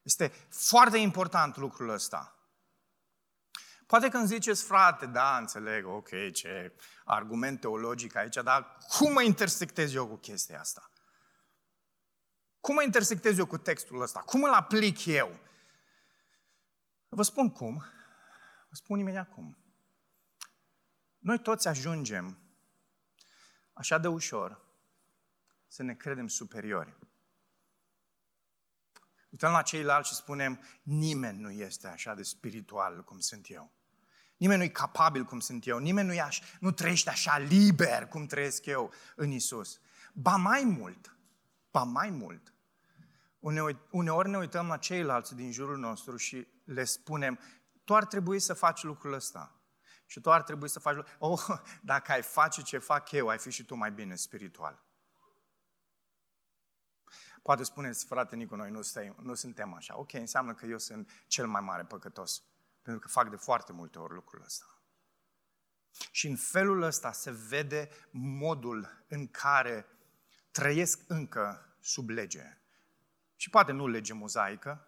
[0.03, 2.36] Este foarte important lucrul ăsta.
[3.87, 9.95] Poate când ziceți, frate, da, înțeleg, ok, ce argument teologic aici, dar cum mă intersectez
[9.95, 10.91] eu cu chestia asta?
[12.61, 14.21] Cum mă intersectez eu cu textul ăsta?
[14.21, 15.39] Cum îl aplic eu?
[17.09, 17.85] Vă spun cum.
[18.69, 19.59] Vă spun imediat cum.
[21.19, 22.39] Noi toți ajungem
[23.73, 24.65] așa de ușor
[25.67, 26.97] să ne credem superiori.
[29.31, 33.76] Uităm la ceilalți și spunem, nimeni nu este așa de spiritual cum sunt eu.
[34.37, 38.07] Nimeni nu e capabil cum sunt eu, nimeni nu, e așa, nu trăiește așa liber
[38.07, 39.81] cum trăiesc eu în Isus.
[40.13, 41.17] Ba mai mult,
[41.71, 42.55] ba mai mult,
[43.91, 47.39] uneori ne uităm la ceilalți din jurul nostru și le spunem,
[47.85, 49.51] tu ar trebui să faci lucrul ăsta.
[50.07, 53.39] Și tu ar trebui să faci lucrul Oh, dacă ai face ce fac eu, ai
[53.39, 54.85] fi și tu mai bine spiritual.
[57.43, 59.99] Poate spuneți, frate Nicu, noi nu, stai, nu suntem așa.
[59.99, 62.43] Ok, înseamnă că eu sunt cel mai mare păcătos.
[62.87, 64.81] Pentru că fac de foarte multe ori lucrul ăsta.
[66.11, 69.87] Și în felul ăsta se vede modul în care
[70.51, 72.59] trăiesc încă sub lege.
[73.37, 74.87] Și poate nu lege mozaică,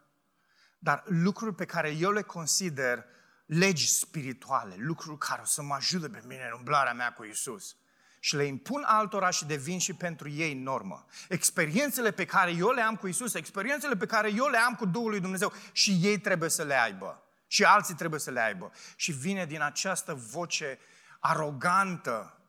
[0.78, 3.04] dar lucruri pe care eu le consider
[3.46, 7.76] legi spirituale, lucruri care o să mă ajute pe mine în umblarea mea cu Isus.
[8.20, 11.06] Și le impun altora și devin și pentru ei normă.
[11.28, 14.86] Experiențele pe care eu le am cu Isus, experiențele pe care eu le am cu
[14.86, 17.22] Duhul lui Dumnezeu și ei trebuie să le aibă.
[17.48, 18.72] Și alții trebuie să le aibă.
[18.96, 20.78] Și vine din această voce
[21.20, 22.40] arogantă,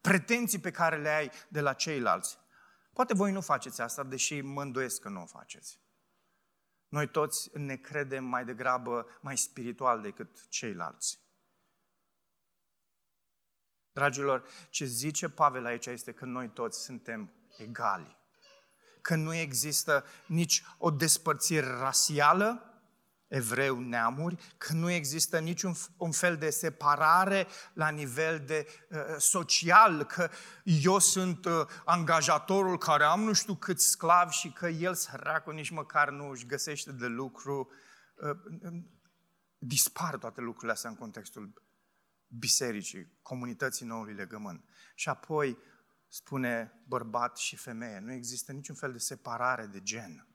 [0.00, 2.38] pretenții pe care le ai de la ceilalți.
[2.92, 5.80] Poate voi nu faceți asta, deși mă îndoiesc că nu o faceți.
[6.88, 11.20] Noi toți ne credem mai degrabă mai spiritual decât ceilalți.
[13.92, 18.16] Dragilor, ce zice Pavel aici este că noi toți suntem egali.
[19.00, 22.75] Că nu există nici o despărțire rasială,
[23.28, 30.04] evreu, neamuri, că nu există niciun un fel de separare la nivel de uh, social,
[30.04, 30.30] că
[30.64, 35.70] eu sunt uh, angajatorul care am nu știu câți sclavi și că el săracul nici
[35.70, 37.70] măcar nu își găsește de lucru.
[38.14, 38.82] Uh,
[39.58, 41.62] dispar toate lucrurile astea în contextul
[42.26, 44.64] bisericii, comunității noului legământ.
[44.94, 45.58] Și apoi
[46.08, 50.28] spune bărbat și femeie, nu există niciun fel de separare de gen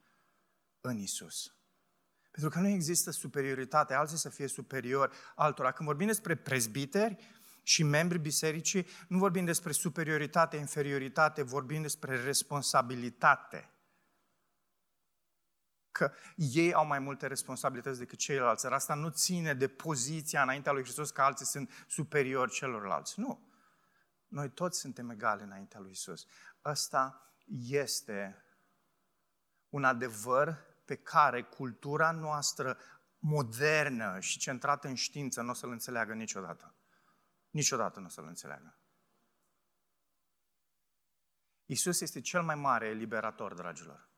[0.82, 1.56] în Isus.
[2.32, 5.72] Pentru că nu există superioritate, alții să fie superior altora.
[5.72, 7.18] Când vorbim despre prezbiteri
[7.64, 13.70] și membri bisericii, nu vorbim despre superioritate, inferioritate, vorbim despre responsabilitate.
[15.92, 18.64] Că ei au mai multe responsabilități decât ceilalți.
[18.64, 23.20] Dar asta nu ține de poziția înaintea lui Hristos că alții sunt superiori celorlalți.
[23.20, 23.50] Nu.
[24.28, 26.26] Noi toți suntem egali înaintea lui Isus.
[26.66, 27.34] Ăsta
[27.68, 28.44] este
[29.70, 32.78] un adevăr pe care cultura noastră
[33.20, 36.76] modernă și centrată în știință nu o să-l înțeleagă niciodată.
[37.50, 38.80] Niciodată nu o să-l înțeleagă.
[41.66, 44.10] Isus este cel mai mare eliberator, dragilor.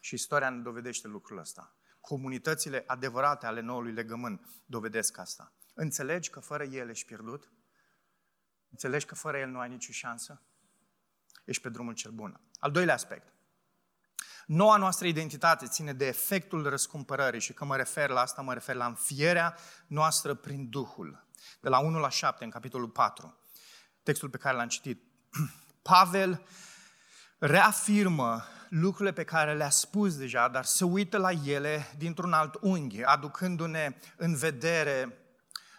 [0.00, 1.76] Și istoria ne dovedește lucrul ăsta.
[2.00, 5.54] Comunitățile adevărate ale noului legământ dovedesc asta.
[5.72, 7.52] Înțelegi că fără El ești pierdut?
[8.68, 10.42] Înțelegi că fără El nu ai nicio șansă?
[11.44, 12.40] Ești pe drumul cel bun.
[12.58, 13.33] Al doilea aspect.
[14.46, 18.74] Noua noastră identitate ține de efectul răscumpărării și când mă refer la asta, mă refer
[18.74, 21.26] la înfierea noastră prin Duhul.
[21.60, 23.38] De la 1 la 7, în capitolul 4,
[24.02, 25.02] textul pe care l-am citit.
[25.82, 26.42] Pavel
[27.38, 33.02] reafirmă lucrurile pe care le-a spus deja, dar se uită la ele dintr-un alt unghi,
[33.02, 35.18] aducându-ne în vedere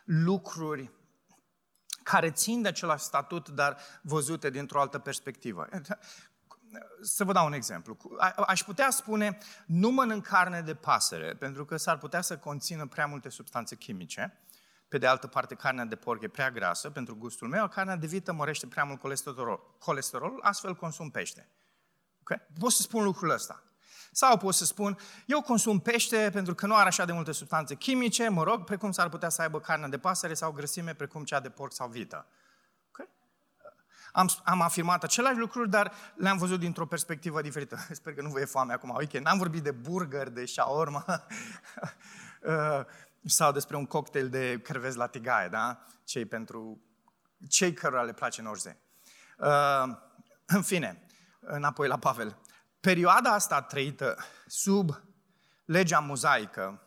[0.03, 0.91] lucruri
[2.03, 5.67] care țin de același statut, dar văzute dintr-o altă perspectivă.
[7.01, 7.97] Să vă dau un exemplu.
[8.47, 13.05] Aș putea spune, nu mănânc carne de pasăre, pentru că s-ar putea să conțină prea
[13.05, 14.39] multe substanțe chimice.
[14.87, 18.07] Pe de altă parte, carnea de porc e prea grasă pentru gustul meu, carnea de
[18.07, 21.49] vită mărește prea mult colesterol, colesterol astfel consum pește.
[22.19, 22.41] Okay?
[22.59, 23.63] Pot să spun lucrul ăsta.
[24.11, 27.75] Sau pot să spun, eu consum pește pentru că nu are așa de multe substanțe
[27.75, 31.39] chimice, mă rog, precum s-ar putea să aibă carne de pasăre sau grăsime precum cea
[31.39, 32.27] de porc sau vită.
[34.15, 34.35] Okay?
[34.43, 37.77] Am, am afirmat aceleași lucruri, dar le-am văzut dintr-o perspectivă diferită.
[37.91, 38.89] Sper că nu vă e foame acum.
[38.89, 41.05] Ok, n-am vorbit de burger, de shawarma
[42.41, 42.85] uh,
[43.25, 45.85] sau despre un cocktail de crevezi la tigaie, da?
[46.03, 46.81] Cei pentru
[47.49, 48.77] cei cărora le place în orice.
[49.37, 49.97] Uh,
[50.45, 51.05] în fine,
[51.39, 52.37] înapoi la Pavel.
[52.79, 55.01] Perioada asta trăită sub
[55.65, 56.79] legea mozaică,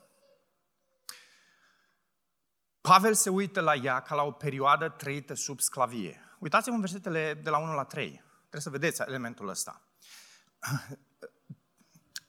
[2.81, 6.28] Pavel se uită la ea ca la o perioadă trăită sub sclavie.
[6.38, 8.22] Uitați-vă în versetele de la 1 la 3.
[8.38, 9.83] Trebuie să vedeți elementul ăsta.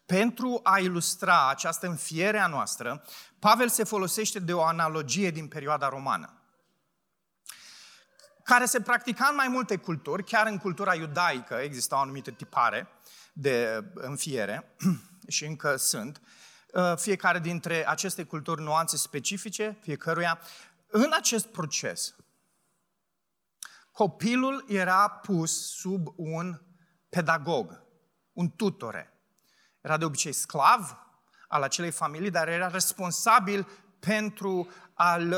[0.05, 3.03] Pentru a ilustra această înfiere a noastră,
[3.39, 6.39] Pavel se folosește de o analogie din perioada romană
[8.49, 12.87] care se practica în mai multe culturi, chiar în cultura iudaică existau anumite tipare
[13.33, 14.75] de înfiere
[15.27, 16.21] și încă sunt.
[16.73, 20.39] Uh, fiecare dintre aceste culturi nuanțe specifice, fiecăruia.
[20.87, 22.15] În acest proces,
[23.99, 26.61] copilul era pus sub un
[27.09, 27.83] pedagog,
[28.33, 29.13] un tutore.
[29.81, 30.97] Era de obicei sclav
[31.47, 33.67] al acelei familii, dar era responsabil
[33.99, 35.35] pentru a-l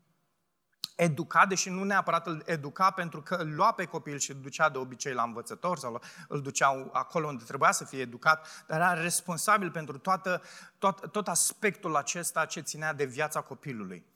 [0.96, 4.68] educa, deși nu neapărat îl educa, pentru că îl lua pe copil și îl ducea
[4.68, 9.00] de obicei la învățător sau îl ducea acolo unde trebuia să fie educat, dar era
[9.00, 10.42] responsabil pentru toată,
[10.78, 14.06] tot, tot aspectul acesta ce ținea de viața copilului.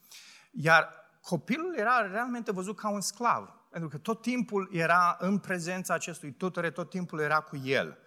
[0.51, 5.95] Iar copilul era realmente văzut ca un sclav, pentru că tot timpul era în prezența
[5.95, 7.99] acestui tutore, tot timpul era cu el.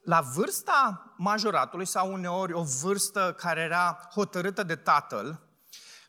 [0.00, 5.40] La vârsta majoratului sau uneori o vârstă care era hotărâtă de tatăl,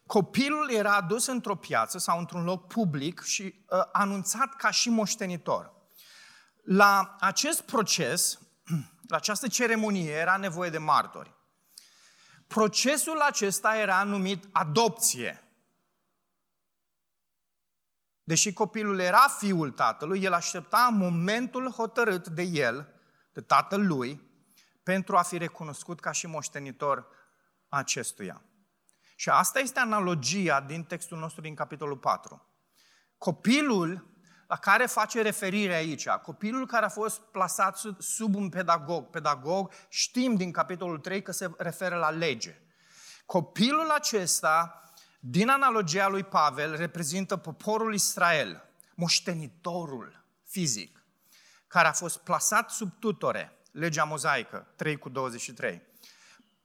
[0.06, 5.74] copilul era adus într-o piață sau într-un loc public și uh, anunțat ca și moștenitor.
[6.64, 8.40] La acest proces,
[9.12, 11.34] la această ceremonie, era nevoie de martori.
[12.48, 15.44] Procesul acesta era numit adopție.
[18.32, 22.94] Deși copilul era fiul tatălui, el aștepta momentul hotărât de el,
[23.34, 24.22] de tatăl lui,
[24.84, 27.08] pentru a fi recunoscut ca și moștenitor
[27.70, 28.42] acestuia.
[29.16, 32.48] Și asta este analogia din textul nostru din capitolul 4.
[33.18, 34.16] Copilul
[34.48, 40.36] la care face referire aici, copilul care a fost plasat sub un pedagog, pedagog știm
[40.36, 42.62] din capitolul 3 că se referă la lege.
[43.26, 44.84] Copilul acesta,
[45.24, 48.64] din analogia lui Pavel, reprezintă poporul Israel,
[48.96, 51.04] moștenitorul fizic,
[51.68, 55.82] care a fost plasat sub tutore, legea mozaică, 3 cu 23,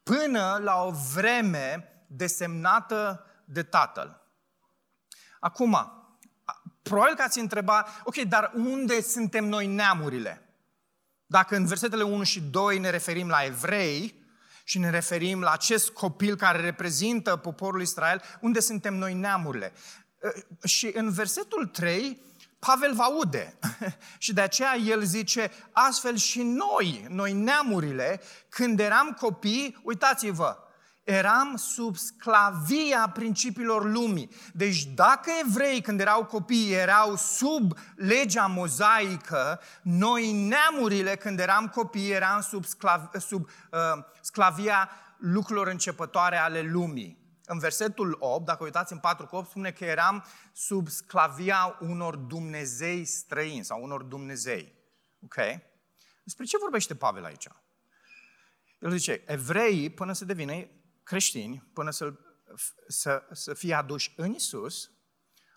[0.02, 4.22] până la o vreme desemnată de Tatăl.
[5.40, 5.78] Acum,
[6.82, 10.40] probabil că ați întrebat, ok, dar unde suntem noi neamurile?
[11.26, 14.24] Dacă în versetele 1 și 2 ne referim la evrei
[14.68, 19.72] și ne referim la acest copil care reprezintă poporul Israel, unde suntem noi neamurile?
[20.64, 22.20] Și în versetul 3,
[22.58, 23.58] Pavel va aude.
[24.18, 30.56] și de aceea el zice, astfel și noi, noi neamurile, când eram copii, uitați-vă,
[31.06, 34.30] eram sub sclavia principiilor lumii.
[34.52, 42.10] Deci dacă evrei când erau copii erau sub legea mozaică, noi neamurile când eram copii
[42.10, 47.24] eram sub, sclav, sub uh, sclavia lucrurilor începătoare ale lumii.
[47.44, 52.16] În versetul 8, dacă uitați în 4 cu 8, spune că eram sub sclavia unor
[52.16, 54.72] Dumnezei străini sau unor Dumnezei.
[55.22, 55.34] Ok?
[56.24, 57.48] Despre ce vorbește Pavel aici?
[58.80, 60.52] El zice, evreii, până să devină
[61.06, 62.14] creștini, până să,
[62.88, 64.90] să, să fie aduși în Isus,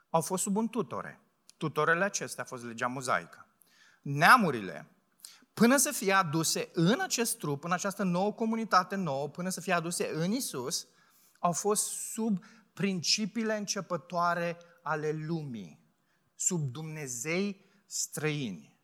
[0.10, 1.22] au fost sub un tutore.
[1.58, 3.48] Tutorele acestea a fost legea mozaică.
[4.02, 4.92] Neamurile,
[5.54, 9.74] până să fie aduse în acest trup, în această nouă comunitate nouă, până să fie
[9.74, 10.88] aduse în Isus,
[11.40, 12.44] au fost sub
[12.74, 15.80] principiile începătoare ale lumii,
[16.36, 18.80] sub Dumnezei străini.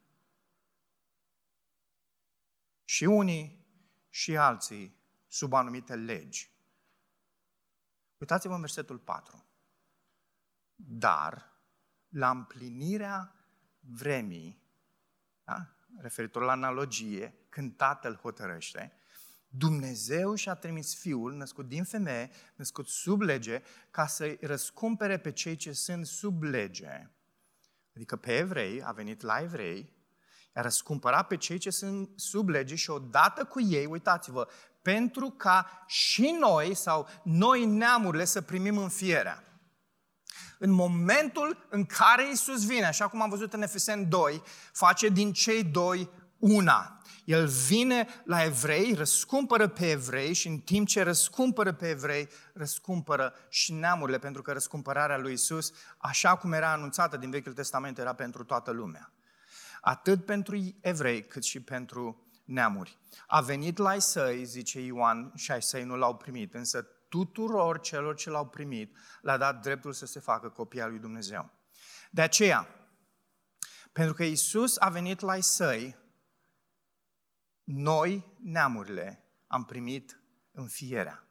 [2.84, 3.66] Și unii
[4.10, 4.96] și alții
[5.28, 6.55] sub anumite legi.
[8.26, 9.46] Uitați-vă în versetul 4.
[10.76, 11.54] Dar,
[12.10, 13.36] la împlinirea
[13.80, 14.64] vremii,
[15.44, 15.76] da?
[15.98, 18.94] referitor la analogie, când Tatăl hotărăște,
[19.48, 23.62] Dumnezeu și-a trimis Fiul, născut din femeie, născut sub lege,
[23.92, 27.10] ca să-i răscumpere pe cei ce sunt sub lege.
[27.96, 29.94] Adică pe evrei, a venit la evrei,
[30.56, 34.48] i-a răscumpărat pe cei ce sunt sub lege și odată cu ei, uitați-vă,
[34.86, 39.44] pentru ca și noi sau noi neamurile să primim înfierea.
[40.58, 44.42] În momentul în care Isus vine, așa cum am văzut în Efesen 2,
[44.74, 47.02] face din cei doi una.
[47.24, 53.34] El vine la evrei, răscumpără pe evrei și în timp ce răscumpără pe evrei, răscumpără
[53.50, 58.14] și neamurile, pentru că răscumpărarea lui Isus, așa cum era anunțată din Vechiul Testament, era
[58.14, 59.12] pentru toată lumea.
[59.82, 62.98] Atât pentru evrei, cât și pentru neamuri.
[63.28, 67.80] A venit la ai săi, zice Ioan, și ai săi nu l-au primit, însă tuturor
[67.80, 71.52] celor ce l-au primit le-a dat dreptul să se facă copii al lui Dumnezeu.
[72.12, 72.68] De aceea,
[73.92, 75.96] pentru că Isus a venit la ai săi,
[77.64, 80.20] noi, neamurile, am primit
[80.52, 81.28] înfierea.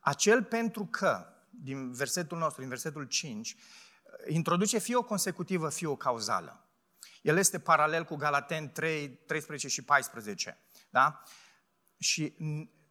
[0.00, 3.56] Acel pentru că, din versetul nostru, din versetul 5,
[4.28, 6.65] introduce fie o consecutivă, fie o cauzală.
[7.26, 10.58] El este paralel cu Galaten 3, 13 și 14.
[10.90, 11.22] Da?
[11.98, 12.36] Și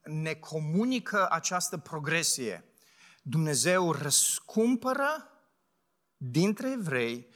[0.03, 2.63] ne comunică această progresie.
[3.21, 5.31] Dumnezeu răscumpără
[6.17, 7.27] dintre evrei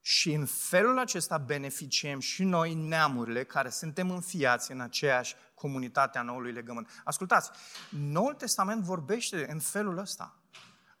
[0.00, 6.22] și în felul acesta beneficiem și noi neamurile care suntem înfiați în aceeași comunitate a
[6.22, 7.02] noului legământ.
[7.04, 7.50] Ascultați,
[7.90, 10.41] Noul Testament vorbește în felul ăsta.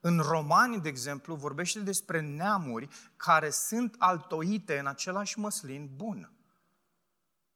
[0.04, 6.32] În Romani, de exemplu, vorbește despre neamuri care sunt altoite în același măslin bun.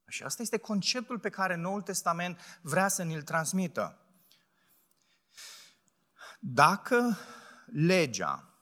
[0.08, 4.00] Și asta este conceptul pe care Noul Testament vrea să ne-l transmită.
[6.38, 7.16] Dacă
[7.66, 8.54] legea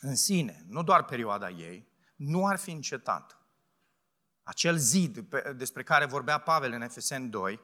[0.00, 3.38] în sine, nu doar perioada ei, nu ar fi încetat,
[4.42, 5.18] acel zid
[5.56, 7.60] despre care vorbea Pavel în Efesen 2,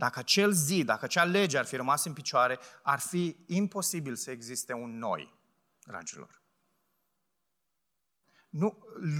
[0.00, 4.30] dacă acel zid, dacă acea lege ar fi rămas în picioare, ar fi imposibil să
[4.30, 5.38] existe un noi,
[5.84, 6.42] dragilor.
[8.50, 8.78] Nu,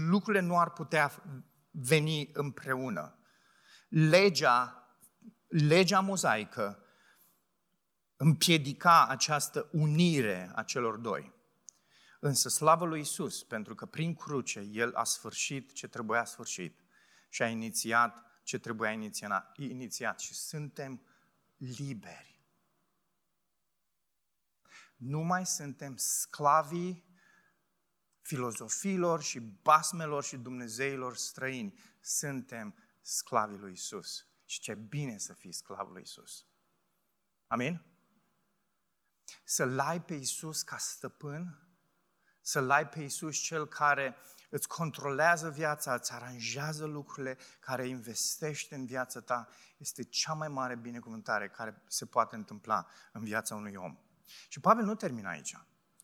[0.08, 1.22] lucrurile nu ar putea
[1.70, 3.18] veni împreună.
[3.88, 4.88] Legea,
[5.48, 6.84] legea mozaică
[8.16, 11.34] împiedica această unire a celor doi.
[12.20, 16.80] Însă slavă lui Isus, pentru că prin cruce El a sfârșit ce trebuia sfârșit
[17.28, 18.90] și a inițiat ce trebuia
[19.56, 21.06] inițiat și suntem
[21.56, 22.40] liberi.
[24.96, 27.04] Nu mai suntem sclavii
[28.20, 31.78] filozofiilor și basmelor și dumnezeilor străini.
[32.00, 34.26] Suntem sclavii lui Isus.
[34.44, 36.46] Și ce bine să fii sclavul lui Isus.
[37.46, 37.82] Amin?
[39.44, 41.68] Să-L ai pe Isus ca stăpân,
[42.40, 44.16] să-L ai pe Isus cel care
[44.50, 50.76] îți controlează viața, îți aranjează lucrurile, care investește în viața ta, este cea mai mare
[50.76, 53.98] binecuvântare care se poate întâmpla în viața unui om.
[54.48, 55.56] Și Pavel nu termină aici.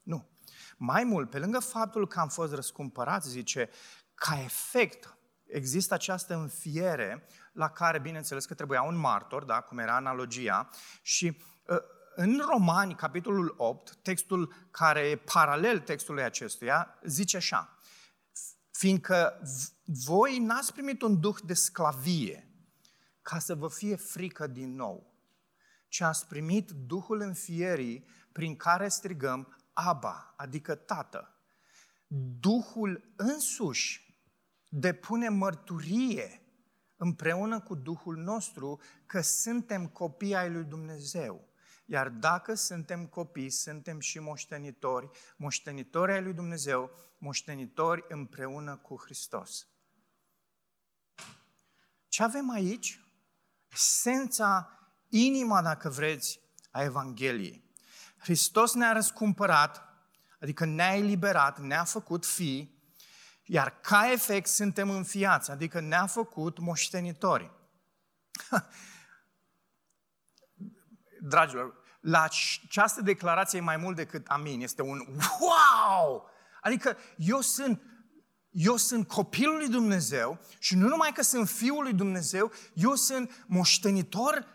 [0.02, 0.28] Nu.
[0.76, 3.70] Mai mult, pe lângă faptul că am fost răscumpărați, zice,
[4.14, 5.16] ca efect
[5.46, 10.70] există această înfiere la care, bineînțeles, că trebuia un martor, da, cum era analogia,
[11.02, 11.82] și ă,
[12.14, 17.75] în Romani, capitolul 8, textul care e paralel textului acestuia, zice așa,
[18.76, 19.40] fiindcă
[19.84, 22.50] voi n-ați primit un duh de sclavie
[23.22, 25.14] ca să vă fie frică din nou,
[25.88, 31.40] ci ați primit Duhul înfierii prin care strigăm Aba, adică Tată.
[32.40, 34.16] Duhul însuși
[34.68, 36.40] depune mărturie
[36.96, 41.48] împreună cu Duhul nostru că suntem copii ai lui Dumnezeu.
[41.84, 46.90] Iar dacă suntem copii, suntem și moștenitori, moștenitori ai lui Dumnezeu,
[47.26, 49.66] moștenitori împreună cu Hristos.
[52.08, 53.00] Ce avem aici?
[53.72, 57.64] Esența, inima, dacă vreți, a Evangheliei.
[58.18, 59.84] Hristos ne-a răscumpărat,
[60.40, 62.78] adică ne-a eliberat, ne-a făcut fi,
[63.44, 67.50] iar ca efect suntem înfiați, adică ne-a făcut moștenitori.
[71.20, 74.98] Dragilor, la această declarație e mai mult decât amin, este un
[75.40, 76.34] wow!
[76.66, 77.82] Adică eu sunt,
[78.50, 83.44] eu sunt copilul lui Dumnezeu și nu numai că sunt fiul lui Dumnezeu, eu sunt
[83.46, 84.46] moștenitor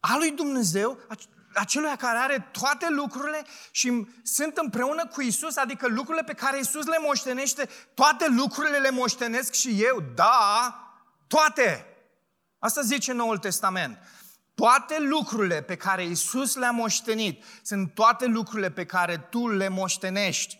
[0.00, 0.98] al lui Dumnezeu,
[1.54, 6.86] acelui care are toate lucrurile și sunt împreună cu Isus, adică lucrurile pe care Isus
[6.86, 10.04] le moștenește, toate lucrurile le moștenesc și eu.
[10.14, 10.74] Da,
[11.26, 11.86] toate.
[12.58, 13.98] Asta zice Noul Testament.
[14.54, 20.59] Toate lucrurile pe care Isus le-a moștenit sunt toate lucrurile pe care tu le moștenești.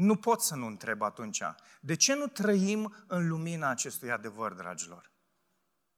[0.00, 1.42] Nu pot să nu întreb atunci,
[1.80, 5.12] de ce nu trăim în lumina acestui adevăr, dragilor?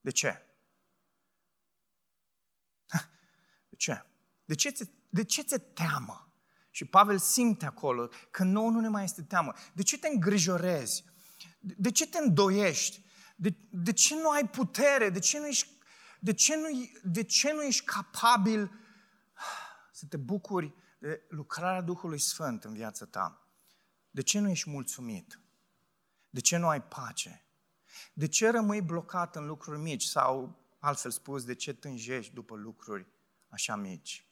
[0.01, 0.47] De ce?
[3.69, 4.05] De ce?
[4.45, 6.33] De ce, ți, de ce ți teamă?
[6.71, 9.53] Și Pavel simte acolo că nouă nu ne mai este teamă.
[9.75, 11.05] De ce te îngrijorezi?
[11.61, 13.05] De, de ce te îndoiești?
[13.37, 15.11] De, de ce nu ai putere?
[15.11, 15.79] De ce nu ești,
[16.21, 16.67] de ce nu,
[17.03, 18.71] de ce nu ești capabil
[19.93, 23.42] să te bucuri de lucrarea Duhului Sfânt în viața ta?
[24.13, 25.41] De ce nu ești mulțumit?
[26.31, 27.45] De ce nu ai pace?
[28.13, 33.07] De ce rămâi blocat în lucruri mici sau, altfel spus, de ce tânjești după lucruri
[33.49, 34.27] așa mici?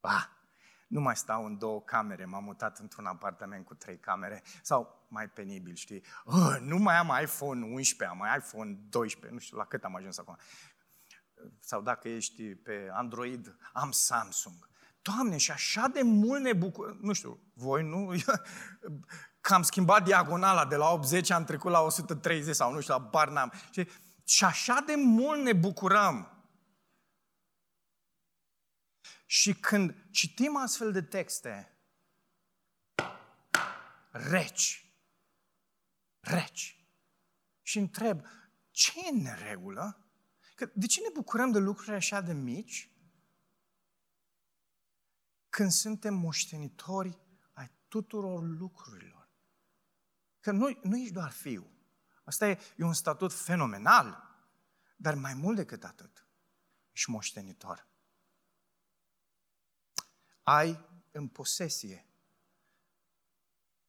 [0.00, 0.40] Ba,
[0.86, 5.28] nu mai stau în două camere, m-am mutat într-un apartament cu trei camere, sau mai
[5.28, 9.64] penibil, știi, oh, nu mai am iPhone 11, am mai iPhone 12, nu știu la
[9.64, 10.36] cât am ajuns acum.
[11.60, 14.69] Sau dacă ești pe Android, am Samsung.
[15.02, 16.96] Doamne, și așa de mult ne bucur...
[17.00, 18.12] Nu știu, voi nu?
[19.40, 23.00] Că am schimbat diagonala de la 80, am trecut la 130 sau nu știu, la
[23.00, 23.52] Barnam.
[24.24, 26.40] Și așa de mult ne bucurăm
[29.26, 31.78] și când citim astfel de texte,
[34.10, 34.94] reci,
[36.20, 36.84] reci,
[37.62, 38.20] și întreb,
[38.70, 40.10] ce e în neregulă?
[40.54, 42.89] Că de ce ne bucurăm de lucruri așa de mici?
[45.50, 47.18] Când suntem moștenitori
[47.52, 49.28] ai tuturor lucrurilor.
[50.40, 51.70] Că nu, nu ești doar fiu.
[52.24, 54.22] Asta e, e un statut fenomenal,
[54.96, 56.26] dar mai mult decât atât,
[56.92, 57.90] ești moștenitor
[60.50, 62.06] ai în posesie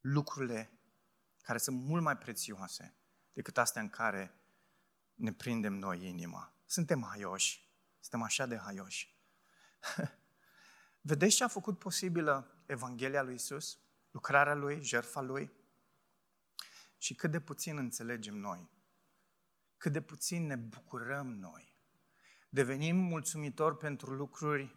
[0.00, 0.80] lucrurile
[1.42, 2.96] care sunt mult mai prețioase
[3.32, 4.40] decât astea în care
[5.14, 6.56] ne prindem noi inima.
[6.66, 9.16] Suntem haioși, suntem așa de haioși.
[11.04, 13.78] Vedeți ce a făcut posibilă Evanghelia lui Isus,
[14.10, 15.52] lucrarea lui, jertfa lui?
[16.98, 18.70] Și cât de puțin înțelegem noi,
[19.76, 21.74] cât de puțin ne bucurăm noi.
[22.48, 24.76] Devenim mulțumitori pentru lucruri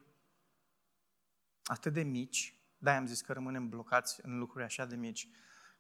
[1.63, 5.29] atât de mici, da, am zis că rămânem blocați în lucruri așa de mici,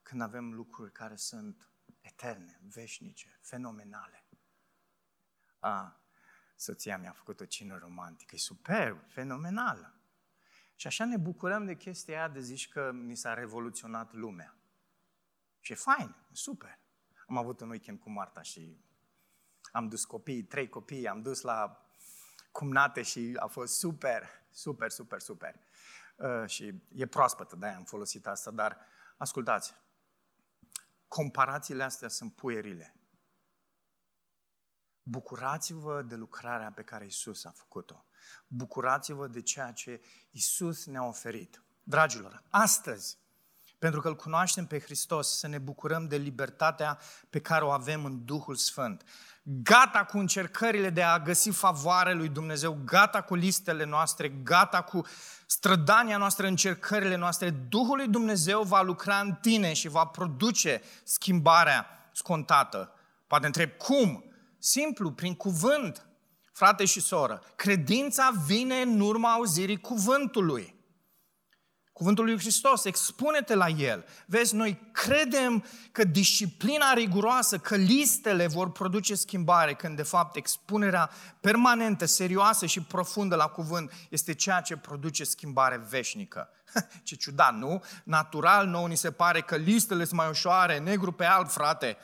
[0.03, 1.69] când avem lucruri care sunt
[2.01, 4.27] eterne, veșnice, fenomenale.
[5.59, 6.01] A,
[6.55, 9.99] soția mi-a făcut o cină romantică, e superb, fenomenală.
[10.75, 14.55] Și așa ne bucurăm de chestia aia de zici că mi s-a revoluționat lumea.
[15.59, 16.79] Și e fain, e super.
[17.27, 18.77] Am avut un weekend cu Marta și
[19.71, 21.85] am dus copii, trei copii, am dus la
[22.51, 25.55] cumnate și a fost super, super, super, super.
[26.15, 28.77] Uh, și e proaspătă, de-aia am folosit asta, dar
[29.17, 29.73] ascultați,
[31.07, 32.95] comparațiile astea sunt puierile.
[35.07, 38.05] Bucurați-vă de lucrarea pe care Isus a făcut-o.
[38.47, 40.01] Bucurați-vă de ceea ce
[40.31, 41.63] Isus ne-a oferit.
[41.83, 43.17] Dragilor, astăzi,
[43.79, 46.99] pentru că îl cunoaștem pe Hristos, să ne bucurăm de libertatea
[47.29, 49.03] pe care o avem în Duhul Sfânt
[49.47, 55.05] gata cu încercările de a găsi favoare lui Dumnezeu, gata cu listele noastre, gata cu
[55.45, 61.87] strădania noastră, încercările noastre, Duhul lui Dumnezeu va lucra în tine și va produce schimbarea
[62.11, 62.91] scontată.
[63.27, 64.23] Poate întreb, cum?
[64.65, 66.05] Simplu, prin cuvânt.
[66.53, 70.75] Frate și soră, credința vine în urma auzirii cuvântului.
[71.93, 74.05] Cuvântul lui Hristos, expune-te la El.
[74.25, 81.09] Vezi, noi credem că disciplina riguroasă, că listele vor produce schimbare, când de fapt expunerea
[81.41, 86.49] permanentă, serioasă și profundă la cuvânt este ceea ce produce schimbare veșnică.
[87.03, 87.83] Ce ciudat, nu?
[88.03, 91.97] Natural, nou ni se pare că listele sunt mai ușoare, negru pe alb, frate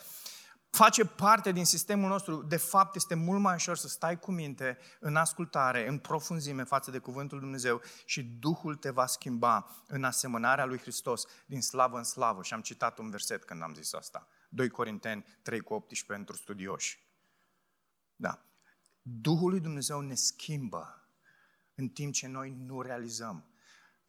[0.71, 2.41] face parte din sistemul nostru.
[2.41, 6.91] De fapt, este mult mai ușor să stai cu minte în ascultare, în profunzime față
[6.91, 12.03] de Cuvântul Dumnezeu și Duhul te va schimba în asemănarea lui Hristos din slavă în
[12.03, 12.43] slavă.
[12.43, 14.27] Și am citat un verset când am zis asta.
[14.49, 16.99] 2 Corinteni 3 cu 18 pentru studioși.
[18.15, 18.45] Da.
[19.01, 21.05] Duhul lui Dumnezeu ne schimbă
[21.75, 23.50] în timp ce noi nu realizăm.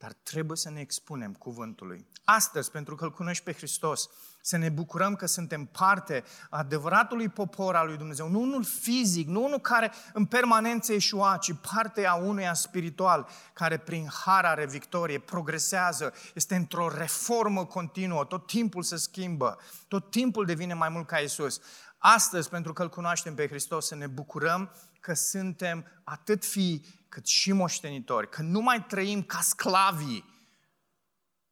[0.02, 2.06] Dar trebuie să ne expunem cuvântului.
[2.24, 4.08] Astăzi, pentru că îl cunoști pe Hristos,
[4.40, 8.28] să ne bucurăm că suntem parte a adevăratului popor al lui Dumnezeu.
[8.28, 13.76] Nu unul fizic, nu unul care în permanență eșua, ci parte a unuia spiritual, care
[13.76, 20.44] prin har are victorie, progresează, este într-o reformă continuă, tot timpul se schimbă, tot timpul
[20.44, 21.60] devine mai mult ca Isus.
[21.98, 27.26] Astăzi, pentru că îl cunoaștem pe Hristos, să ne bucurăm că suntem atât fii cât
[27.26, 30.24] și moștenitori, că nu mai trăim ca sclavii,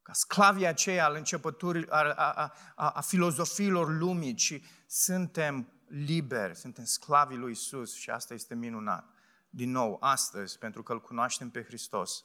[0.02, 6.84] ca sclavii aceia al începăturii, a, a, a, a filozofiilor lumii, ci suntem liberi, suntem
[6.84, 9.14] sclavii lui Isus și asta este minunat.
[9.50, 12.24] Din nou, astăzi, pentru că îl cunoaștem pe Hristos,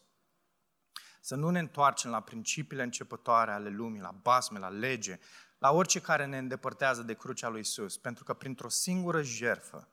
[1.21, 5.19] să nu ne întoarcem la principiile începătoare ale lumii, la basme, la lege,
[5.57, 9.89] la orice care ne îndepărtează de crucea lui Isus, pentru că printr-o singură jerfă,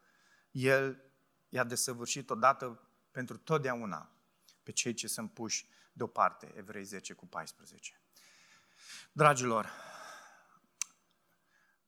[0.50, 1.02] El
[1.48, 4.10] i-a desăvârșit odată pentru totdeauna
[4.62, 8.00] pe cei ce sunt puși deoparte, Evrei 10 cu 14.
[9.12, 9.70] Dragilor,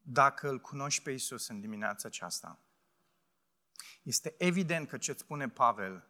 [0.01, 2.59] dacă îl cunoști pe Isus în dimineața aceasta,
[4.03, 6.09] este evident că ce îți spune Pavel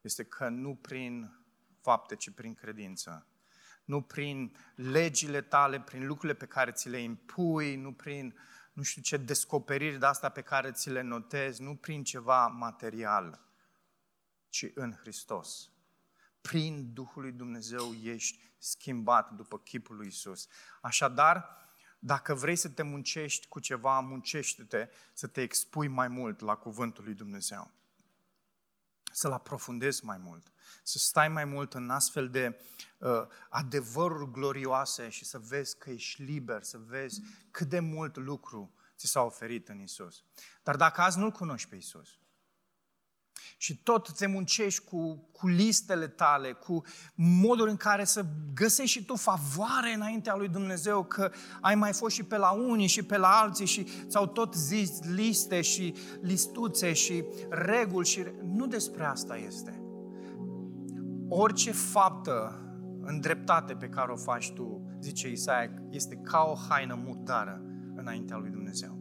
[0.00, 1.38] este că nu prin
[1.80, 3.26] fapte, ci prin credință.
[3.84, 8.38] Nu prin legile tale, prin lucrurile pe care ți le impui, nu prin
[8.72, 13.47] nu știu ce descoperiri de asta pe care ți le notezi, nu prin ceva material,
[14.58, 15.70] ci în Hristos.
[16.40, 20.46] Prin Duhul lui Dumnezeu ești schimbat după chipul lui Isus.
[20.80, 21.56] Așadar,
[21.98, 27.04] dacă vrei să te muncești cu ceva, muncește-te să te expui mai mult la cuvântul
[27.04, 27.70] lui Dumnezeu.
[29.12, 30.52] Să-l aprofundezi mai mult,
[30.82, 32.60] să stai mai mult în astfel de
[32.98, 38.74] uh, adevăruri glorioase și să vezi că ești liber, să vezi cât de mult lucru
[38.96, 40.24] ți s-a oferit în Isus.
[40.62, 42.18] Dar dacă azi nu-L cunoști pe Isus,
[43.60, 46.82] și tot te muncești cu, cu listele tale, cu
[47.14, 51.30] modul în care să găsești și tu favoare înaintea lui Dumnezeu, că
[51.60, 55.02] ai mai fost și pe la unii și pe la alții și ți-au tot zis
[55.02, 58.24] liste și listuțe și reguli și...
[58.42, 59.82] Nu despre asta este.
[61.28, 62.62] Orice faptă
[63.02, 67.62] în dreptate pe care o faci tu, zice Isaia, este ca o haină murdară
[67.96, 68.97] înaintea lui Dumnezeu.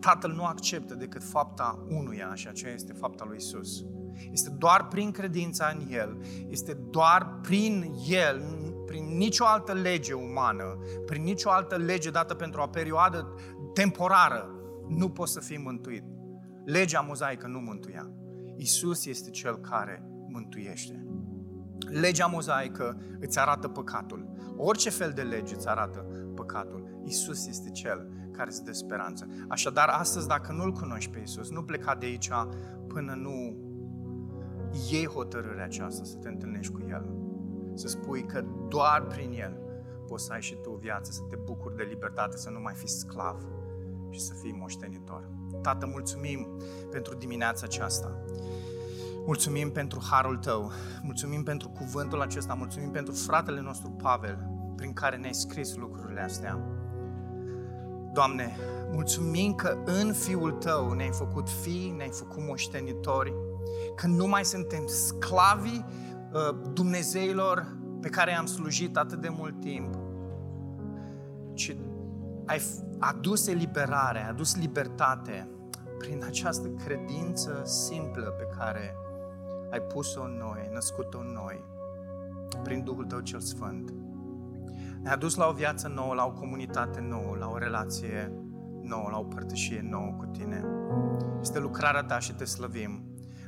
[0.00, 3.84] Tatăl nu acceptă decât fapta unuia și aceea este fapta lui Isus.
[4.32, 8.42] Este doar prin credința în El, este doar prin El,
[8.86, 13.34] prin nicio altă lege umană, prin nicio altă lege dată pentru o perioadă
[13.74, 14.50] temporară,
[14.88, 16.04] nu poți să fii mântuit.
[16.64, 18.10] Legea mozaică nu mântuia.
[18.56, 21.06] Isus este Cel care mântuiește.
[21.90, 24.27] Legea mozaică îți arată păcatul.
[24.60, 27.00] Orice fel de lege îți arată păcatul.
[27.04, 29.26] Isus este Cel care îți dă speranță.
[29.48, 32.30] Așadar, astăzi, dacă nu-L cunoști pe Isus, nu pleca de aici
[32.86, 33.56] până nu
[34.90, 37.06] iei hotărârea aceasta să te întâlnești cu El.
[37.74, 39.58] Să spui că doar prin El
[40.06, 42.88] poți să ai și tu viață, să te bucuri de libertate, să nu mai fii
[42.88, 43.46] sclav
[44.10, 45.28] și să fii moștenitor.
[45.62, 46.48] Tată, mulțumim
[46.90, 48.24] pentru dimineața aceasta.
[49.28, 50.72] Mulțumim pentru harul Tău,
[51.02, 54.38] mulțumim pentru cuvântul acesta, mulțumim pentru fratele nostru Pavel,
[54.76, 56.58] prin care ne-ai scris lucrurile astea.
[58.12, 58.56] Doamne,
[58.92, 63.34] mulțumim că în Fiul Tău ne-ai făcut fii, ne-ai făcut moștenitori,
[63.96, 65.84] că nu mai suntem sclavii
[66.32, 69.94] uh, Dumnezeilor pe care am slujit atât de mult timp,
[71.54, 71.76] ci
[72.46, 72.60] ai
[72.98, 75.48] adus eliberare, ai adus libertate
[75.98, 78.94] prin această credință simplă pe care
[79.70, 81.64] ai pus-o în noi, ai născut-o în noi,
[82.62, 83.94] prin Duhul Tău cel Sfânt.
[85.02, 88.32] Ne-a dus la o viață nouă, la o comunitate nouă, la o relație
[88.82, 90.64] nouă, la o părtășie nouă cu Tine.
[91.40, 93.02] Este lucrarea Ta și Te slăvim.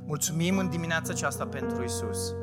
[0.04, 2.34] Mulțumim în dimineața aceasta pentru Isus.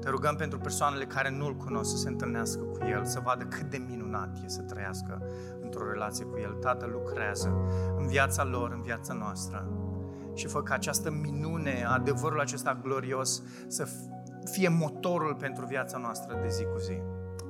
[0.00, 3.70] Te rugăm pentru persoanele care nu-L cunosc să se întâlnească cu El, să vadă cât
[3.70, 5.22] de minunat e să trăiască
[5.62, 6.52] într-o relație cu El.
[6.52, 7.52] Tatăl lucrează
[7.98, 9.77] în viața lor, în viața noastră.
[10.38, 13.88] Și fă ca această minune, adevărul acesta glorios să
[14.44, 17.02] fie motorul pentru viața noastră de zi cu zi.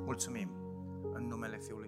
[0.05, 0.51] Mulțumim
[1.12, 1.88] în numele Fiului